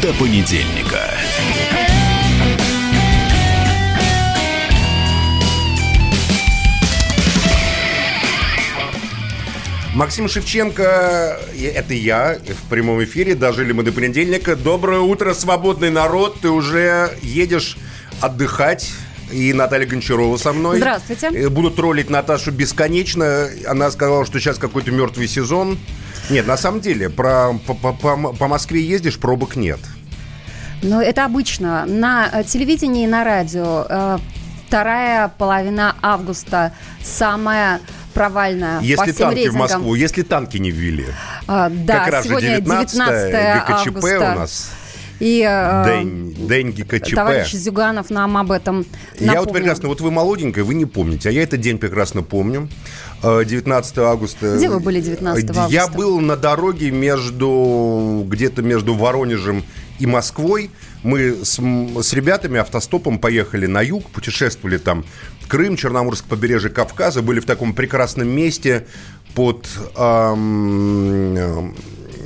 [0.00, 1.10] до понедельника.
[9.96, 14.54] Максим Шевченко, это я в прямом эфире, дожили мы до понедельника.
[14.54, 17.78] Доброе утро, свободный народ, ты уже едешь
[18.20, 18.92] отдыхать.
[19.32, 20.76] И Наталья Гончарова со мной.
[20.76, 21.26] Здравствуйте.
[21.34, 23.48] Э, буду троллить Наташу бесконечно.
[23.66, 25.78] Она сказала, что сейчас какой-то мертвый сезон.
[26.30, 27.92] Нет, на самом деле, про, по, по,
[28.32, 29.80] по Москве ездишь, пробок нет.
[30.82, 31.86] Ну, это обычно.
[31.86, 34.18] На э, телевидении и на радио э,
[34.66, 36.72] вторая половина августа
[37.02, 37.80] самая
[38.14, 39.56] провальная если по всем танки рейтингам.
[39.56, 41.06] в Москву, если танки не ввели.
[41.46, 44.16] А, да, как раз сегодня 19, 19 августа.
[44.18, 44.70] у нас.
[45.20, 47.14] И э, День, день ГКЧП.
[47.14, 49.32] товарищ Зюганов нам об этом напомнил.
[49.32, 52.68] Я вот прекрасно, вот вы молоденькая, вы не помните, а я этот день прекрасно помню.
[53.22, 54.56] 19 августа.
[54.56, 55.66] Где вы были 19 августа?
[55.72, 59.64] Я был на дороге между, где-то между Воронежем
[59.98, 60.70] и Москвой.
[61.02, 65.04] Мы с, с ребятами автостопом поехали на юг, путешествовали там
[65.48, 68.86] Крым, Черноморское побережье Кавказа, были в таком прекрасном месте
[69.34, 69.66] под
[69.96, 71.74] эм,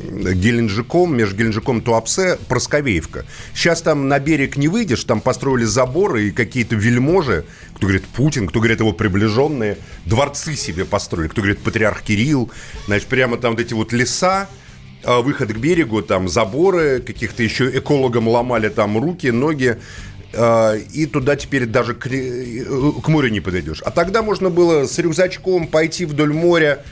[0.03, 3.25] Геленджиком, между Геленджиком и Туапсе, Просковеевка.
[3.55, 7.45] Сейчас там на берег не выйдешь, там построили заборы и какие-то вельможи,
[7.75, 12.51] кто говорит Путин, кто говорит его приближенные, дворцы себе построили, кто говорит патриарх Кирилл,
[12.87, 14.49] значит, прямо там вот эти вот леса,
[15.05, 19.79] а, выход к берегу, там заборы, каких-то еще экологам ломали там руки, ноги,
[20.35, 22.65] а, и туда теперь даже к, э,
[23.03, 23.83] к морю не подойдешь.
[23.83, 26.85] А тогда можно было с рюкзачком пойти вдоль моря,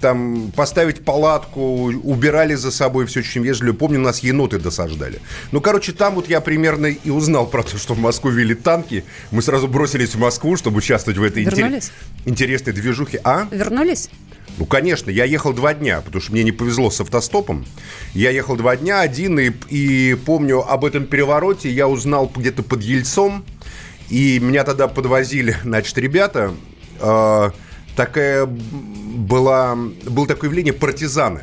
[0.00, 1.60] там поставить палатку,
[2.02, 3.74] убирали за собой все очень вежливо.
[3.74, 5.20] Помню, нас еноты досаждали.
[5.52, 9.04] Ну, короче, там вот я примерно и узнал про то, что в Москву вели танки.
[9.30, 11.80] Мы сразу бросились в Москву, чтобы участвовать в этой интер...
[12.26, 13.20] интересной движухе.
[13.24, 13.48] А?
[13.50, 14.10] Вернулись?
[14.58, 17.64] Ну, конечно, я ехал два дня, потому что мне не повезло с автостопом.
[18.12, 22.82] Я ехал два дня один, и, и помню об этом перевороте я узнал где-то под
[22.82, 23.44] Ельцом.
[24.10, 26.54] И меня тогда подвозили, значит, ребята.
[27.00, 27.50] Э,
[27.96, 31.40] такая была, было такое явление партизаны.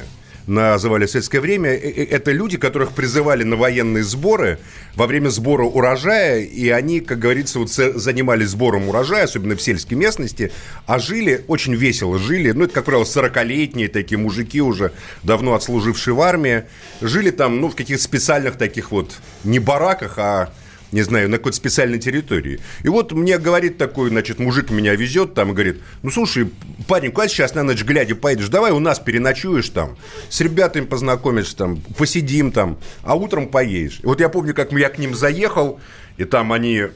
[0.47, 4.57] Называли в советское время, э, э, это люди, которых призывали на военные сборы
[4.95, 9.95] во время сбора урожая, и они, как говорится, вот занимались сбором урожая, особенно в сельской
[9.95, 10.51] местности,
[10.87, 14.91] а жили, очень весело жили, ну, это, как правило, 40-летние такие мужики уже,
[15.21, 16.63] давно отслужившие в армии,
[17.01, 20.51] жили там, ну, в каких-то специальных таких вот, не бараках, а
[20.91, 22.59] не знаю, на какой-то специальной территории.
[22.83, 26.49] И вот мне говорит такой, значит, мужик меня везет там и говорит, ну, слушай,
[26.87, 29.97] парень, куда сейчас на ночь глядя поедешь, давай у нас переночуешь там,
[30.29, 33.99] с ребятами познакомишься там, посидим там, а утром поедешь.
[34.03, 35.79] И вот я помню, как я к ним заехал,
[36.17, 36.87] и там они,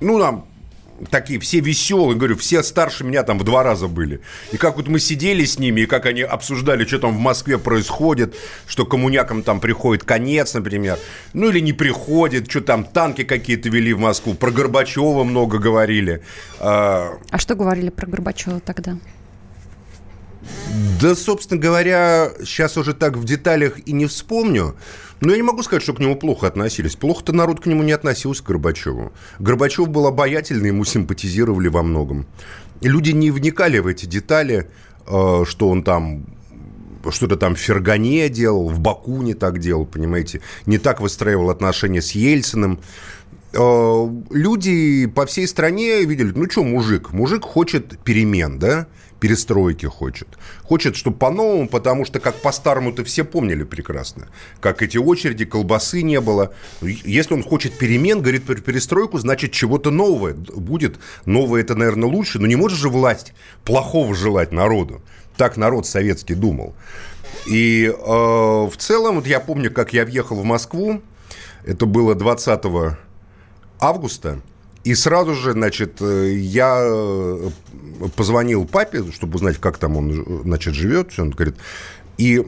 [0.00, 0.46] ну, там,
[1.10, 4.20] такие все веселые, говорю, все старше меня там в два раза были.
[4.52, 7.58] И как вот мы сидели с ними, и как они обсуждали, что там в Москве
[7.58, 8.34] происходит,
[8.66, 10.98] что коммунякам там приходит конец, например,
[11.32, 16.22] ну или не приходит, что там танки какие-то вели в Москву, про Горбачева много говорили.
[16.60, 18.96] А, а что говорили про Горбачева тогда?
[21.00, 24.74] Да, собственно говоря, сейчас уже так в деталях и не вспомню.
[25.20, 26.96] Но я не могу сказать, что к нему плохо относились.
[26.96, 29.12] Плохо-то народ к нему не относился, к Горбачеву.
[29.38, 32.26] Горбачев был обаятельный, ему симпатизировали во многом.
[32.80, 34.70] Люди не вникали в эти детали,
[35.06, 36.26] э, что он там
[37.10, 42.00] что-то там в Фергане делал, в Баку не так делал, понимаете, не так выстраивал отношения
[42.00, 42.78] с Ельциным.
[43.54, 48.86] Э, люди по всей стране видели, ну что, мужик, мужик хочет перемен, да,
[49.20, 50.26] перестройки хочет.
[50.62, 54.28] Хочет, чтобы по-новому, потому что как по-старому-то все помнили прекрасно.
[54.60, 56.54] Как эти очереди, колбасы не было.
[56.80, 60.98] Если он хочет перемен, говорит перестройку, значит чего-то новое будет.
[61.24, 62.38] Новое это, наверное, лучше.
[62.38, 63.34] Но не может же власть
[63.64, 65.02] плохого желать народу.
[65.36, 66.74] Так народ советский думал.
[67.46, 71.00] И э, в целом, вот я помню, как я въехал в Москву.
[71.64, 72.64] Это было 20
[73.82, 74.40] августа.
[74.84, 77.50] И сразу же, значит, э, я э,
[78.16, 81.12] позвонил папе, чтобы узнать, как там он, значит, живет.
[81.18, 81.56] Он говорит,
[82.18, 82.44] и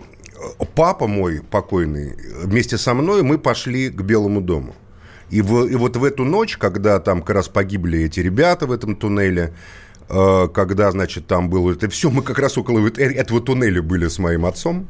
[0.74, 4.74] папа мой покойный вместе со мной мы пошли к Белому дому.
[5.30, 8.72] И, в, и вот в эту ночь, когда там как раз погибли эти ребята в
[8.72, 9.54] этом туннеле,
[10.08, 14.18] э, когда, значит, там было это все, мы как раз около этого туннеля были с
[14.18, 14.88] моим отцом.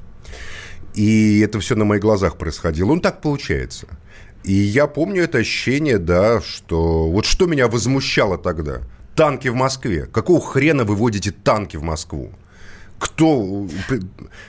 [0.95, 2.93] И это все на моих глазах происходило.
[2.93, 3.89] Он так получается.
[4.45, 7.09] И я помню это ощущение, да, что...
[7.09, 8.81] Вот что меня возмущало тогда?
[9.15, 10.07] танки в Москве.
[10.07, 12.33] Какого хрена вы водите танки в Москву?
[12.99, 13.67] Кто,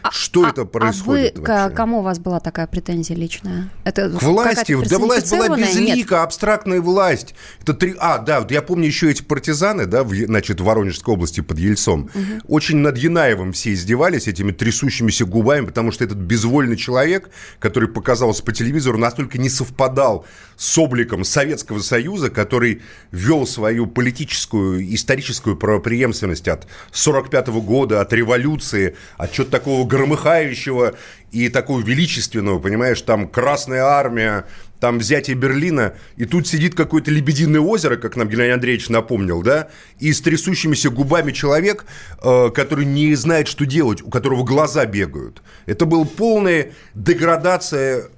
[0.02, 1.38] а, что а, это происходит?
[1.38, 1.76] А вы, вообще?
[1.76, 3.70] кому у вас была такая претензия личная?
[3.84, 7.36] Это к власти, да власть была безлика, абстрактная власть.
[7.62, 11.16] Это три, а, да, вот я помню еще эти партизаны, да, в, значит, в Воронежской
[11.16, 12.10] области под Ельцом.
[12.14, 12.56] Угу.
[12.56, 17.30] Очень над Янаевым все издевались этими трясущимися губами, потому что этот безвольный человек,
[17.60, 20.26] который показался по телевизору, настолько не совпадал
[20.56, 28.35] с обликом Советского Союза, который вел свою политическую, историческую правоприемственность от 45 года, от революции
[28.36, 30.96] революции, от чего-то такого громыхающего
[31.32, 34.46] и такого величественного, понимаешь, там Красная Армия,
[34.80, 39.70] там взятие Берлина, и тут сидит какое-то лебединое озеро, как нам Геннадий Андреевич напомнил, да,
[40.00, 41.86] и с трясущимися губами человек,
[42.24, 45.42] э, который не знает, что делать, у которого глаза бегают.
[45.66, 48.10] Это была полная деградация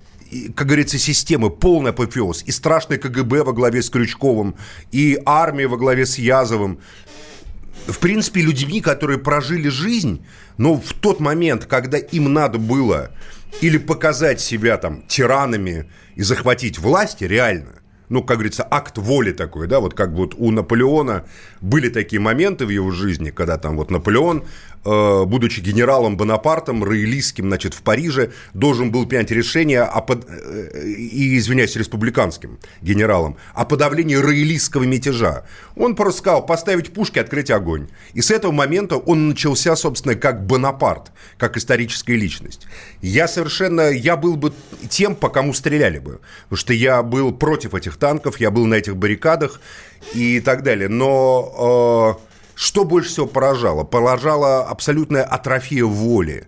[0.55, 2.43] как говорится, системы, полный апофеоз.
[2.45, 4.55] И страшный КГБ во главе с Крючковым,
[4.91, 6.79] и армия во главе с Язовым
[7.87, 10.25] в принципе, людьми, которые прожили жизнь,
[10.57, 13.11] но в тот момент, когда им надо было
[13.61, 19.67] или показать себя там тиранами и захватить власть реально, ну, как говорится, акт воли такой,
[19.67, 21.25] да, вот как вот у Наполеона
[21.59, 24.45] были такие моменты в его жизни, когда там вот Наполеон
[24.83, 30.25] будучи генералом Бонапартом, роялистским, значит, в Париже, должен был принять решение о под...
[30.29, 35.45] Э, и, извиняюсь, республиканским генералом, о подавлении роялистского мятежа.
[35.75, 37.87] Он просто сказал поставить пушки, открыть огонь.
[38.13, 42.67] И с этого момента он начался, собственно, как Бонапарт, как историческая личность.
[43.01, 44.53] Я совершенно, я был бы
[44.89, 48.75] тем, по кому стреляли бы, потому что я был против этих танков, я был на
[48.75, 49.59] этих баррикадах
[50.13, 50.87] и так далее.
[50.87, 52.17] Но...
[52.21, 52.26] Э,
[52.57, 53.83] что больше всего поражало?
[53.83, 56.47] Поражала абсолютная атрофия воли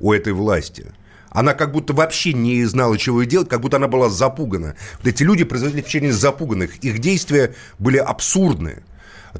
[0.00, 0.86] у этой власти.
[1.28, 4.74] Она как будто вообще не знала, чего делать, как будто она была запугана.
[4.98, 6.78] Вот эти люди производили впечатление запуганных.
[6.78, 8.82] Их действия были абсурдны.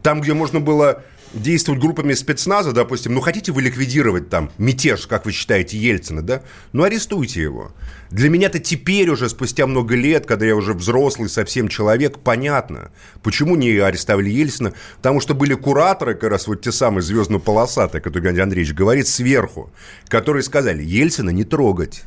[0.02, 5.26] Там, где можно было действовать группами спецназа, допустим, ну, хотите вы ликвидировать там мятеж, как
[5.26, 6.42] вы считаете, Ельцина, да?
[6.72, 7.72] Ну, арестуйте его.
[8.10, 12.90] Для меня-то теперь уже, спустя много лет, когда я уже взрослый совсем человек, понятно,
[13.22, 18.24] почему не арестовали Ельцина, потому что были кураторы, как раз вот те самые звездно-полосатые, которые
[18.24, 19.70] Геннадий Андреевич говорит, сверху,
[20.08, 22.02] которые сказали, Ельцина не трогать,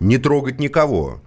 [0.00, 1.22] не трогать никого,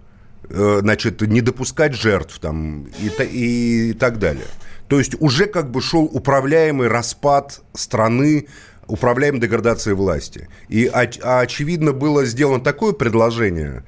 [0.48, 4.46] э, значит, не допускать жертв там и, и так далее.
[4.88, 8.46] То есть уже как бы шел управляемый распад страны,
[8.86, 10.48] управляемой деградацией власти.
[10.68, 13.84] И оч- очевидно было сделано такое предложение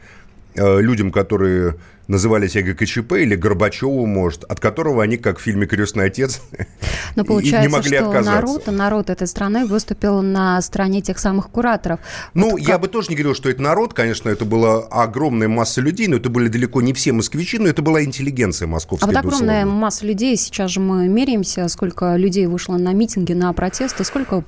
[0.54, 1.76] э, людям, которые
[2.08, 6.40] называли себя ГКЧП или Горбачеву, может, от которого они, как в фильме «Крестный отец»,
[7.16, 8.34] Но получается, не могли что отказаться.
[8.34, 12.00] Народ, народ этой страны выступил на стороне тех самых кураторов.
[12.34, 12.82] Ну, вот я как...
[12.82, 16.30] бы тоже не говорил, что это народ, конечно, это была огромная масса людей, но это
[16.30, 19.06] были далеко не все москвичи, но это была интеллигенция московская.
[19.06, 19.80] А вот огромная безусловно.
[19.80, 24.44] масса людей, сейчас же мы меряемся, сколько людей вышло на митинги, на протесты, сколько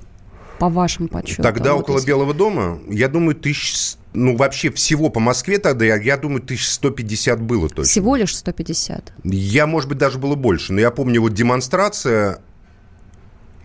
[0.58, 1.42] по вашим подсчетам?
[1.42, 2.06] Тогда вот около эти...
[2.06, 7.40] Белого дома, я думаю, тысяч ну, вообще всего по Москве тогда, я, я думаю, 1150
[7.40, 7.84] было точно.
[7.84, 9.12] Всего лишь 150?
[9.24, 10.72] Я, может быть, даже было больше.
[10.72, 12.40] Но я помню, вот демонстрация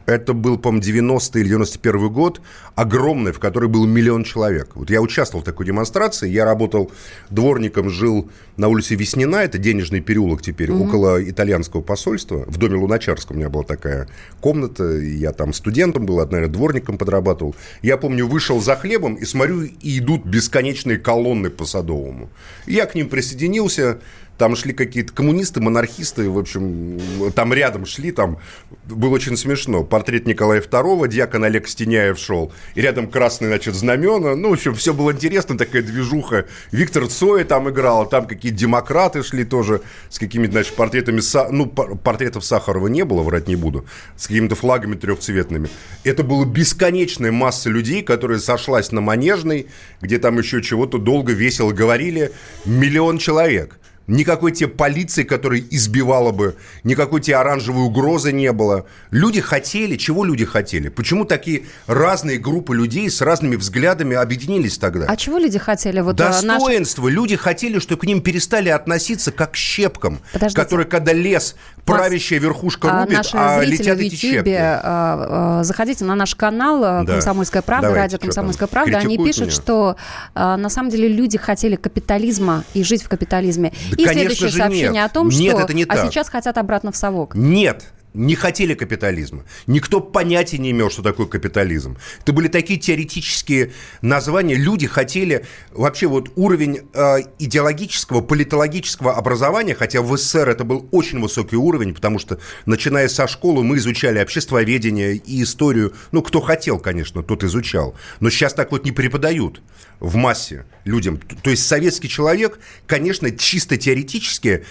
[0.06, 2.42] это был, по-моему, 90 или 91 год,
[2.76, 4.76] огромный, в которой был миллион человек.
[4.76, 6.92] Вот я участвовал в такой демонстрации, я работал
[7.30, 10.88] дворником, жил на улице Веснина, это денежный переулок теперь, mm-hmm.
[10.88, 12.46] около итальянского посольства.
[12.48, 14.08] В доме Луначарского у меня была такая
[14.42, 17.56] комната, я там студентом был, наверное, дворником подрабатывал.
[17.82, 22.30] Я помню, вышел за хлебом и смотрю, и идут бесконечные колонны по Садовому.
[22.68, 24.00] Я к ним присоединился,
[24.38, 27.00] там шли какие-то коммунисты, монархисты, в общем,
[27.36, 28.40] там рядом шли, там
[28.86, 29.84] было очень смешно.
[29.84, 34.36] Портрет Николая II, дьякон Олег Стеняев шел, и рядом красные, значит, знамена.
[34.36, 36.46] Ну, в общем, все было интересно, такая движуха.
[36.72, 41.22] Виктор Цой там играл, там какие-то демократы шли тоже с какими-то, значит, портретами,
[41.52, 43.86] ну, портретов Сахарова не было, врать не буду,
[44.18, 45.70] с какими-то флагами трехцветными.
[46.04, 49.68] Это была бесконечная масса людей, которая сошлась на Манежной,
[50.02, 52.32] где там еще чего-то долго весело говорили.
[52.66, 53.80] Миллион человек.
[54.08, 58.86] Никакой тебе полиции, которая избивала бы, никакой тебе оранжевой угрозы не было.
[59.10, 60.90] Люди хотели, чего люди хотели?
[60.90, 65.08] Почему такие разные группы людей с разными взглядами объединились тогда?
[65.08, 66.02] А чего люди хотели?
[66.02, 67.04] Вот а, Достоинство.
[67.04, 67.16] Наши...
[67.16, 70.62] Люди хотели, чтобы к ним перестали относиться как к щепкам, Подождите.
[70.62, 74.50] которые, когда лес, правящая верхушка а, рубит, а, а летят эти щепки.
[74.52, 77.14] А, а, заходите на наш канал да.
[77.14, 78.98] «Комсомольская правда», Давайте, радио «Комсомольская правда».
[79.00, 79.52] Они пишут, меня.
[79.52, 79.96] что
[80.36, 83.74] а, на самом деле люди хотели капитализма и жить в капитализме.
[83.98, 85.06] И Конечно следующее сообщение нет.
[85.06, 87.36] о том, нет, что это не а сейчас хотят обратно в совок.
[87.36, 87.86] Нет,
[88.16, 89.44] не хотели капитализма.
[89.68, 91.98] Никто понятия не имел, что такое капитализм.
[92.22, 94.56] Это были такие теоретические названия.
[94.56, 101.20] Люди хотели вообще вот уровень э, идеологического, политологического образования, хотя в СССР это был очень
[101.20, 105.94] высокий уровень, потому что, начиная со школы, мы изучали обществоведение и историю.
[106.12, 107.96] Ну, кто хотел, конечно, тот изучал.
[108.20, 109.62] Но сейчас так вот не преподают
[110.00, 111.18] в массе людям.
[111.18, 114.66] То есть советский человек, конечно, чисто теоретически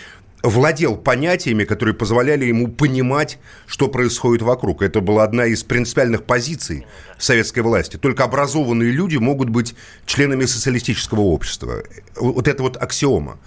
[0.45, 4.82] владел понятиями, которые позволяли ему понимать, что происходит вокруг.
[4.82, 6.86] Это была одна из принципиальных позиций
[7.18, 7.97] советской власти.
[7.97, 9.74] Только образованные люди могут быть
[10.05, 11.82] членами социалистического общества.
[12.16, 13.38] Вот это вот аксиома.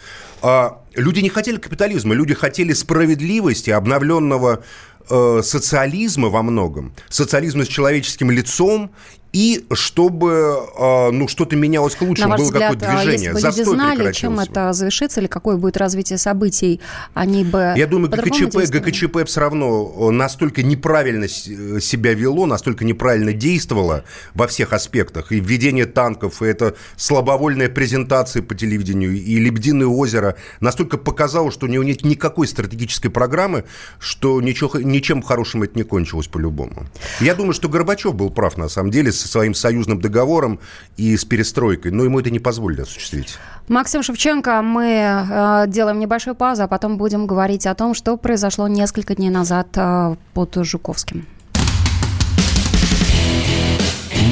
[0.41, 4.63] А люди не хотели капитализма, люди хотели справедливости, обновленного
[5.09, 8.91] э, социализма во многом, социализма с человеческим лицом
[9.33, 13.31] и чтобы а, ну, что-то менялось к лучшему, было какое-то а движение.
[13.33, 16.79] Если бы люди знали, чем это завершится или какое будет развитие событий,
[17.13, 24.03] они бы Я думаю, ГКЧП, ГКЧП все равно настолько неправильно себя вело, настолько неправильно действовало
[24.33, 25.31] во всех аспектах.
[25.31, 31.65] И введение танков, и это слабовольная презентация по телевидению, и «Лебединое озеро» настолько показало, что
[31.65, 33.65] у него нет никакой стратегической программы,
[33.99, 36.87] что ничего, ничем хорошим это не кончилось по-любому.
[37.19, 40.59] Я думаю, что Горбачев был прав, на самом деле, со своим союзным договором
[40.97, 43.37] и с перестройкой, но ему это не позволили осуществить.
[43.67, 48.67] Максим Шевченко, мы э, делаем небольшую паузу, а потом будем говорить о том, что произошло
[48.67, 51.25] несколько дней назад э, под Жуковским.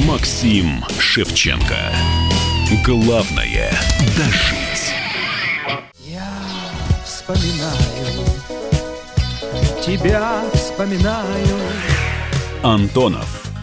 [0.06, 1.76] Максим Шевченко.
[2.84, 3.70] Главное–
[4.16, 4.94] дожить.
[5.98, 6.28] Я
[7.04, 8.24] вспоминаю,
[9.84, 11.58] тебя вспоминаю.
[12.62, 13.45] Антонов.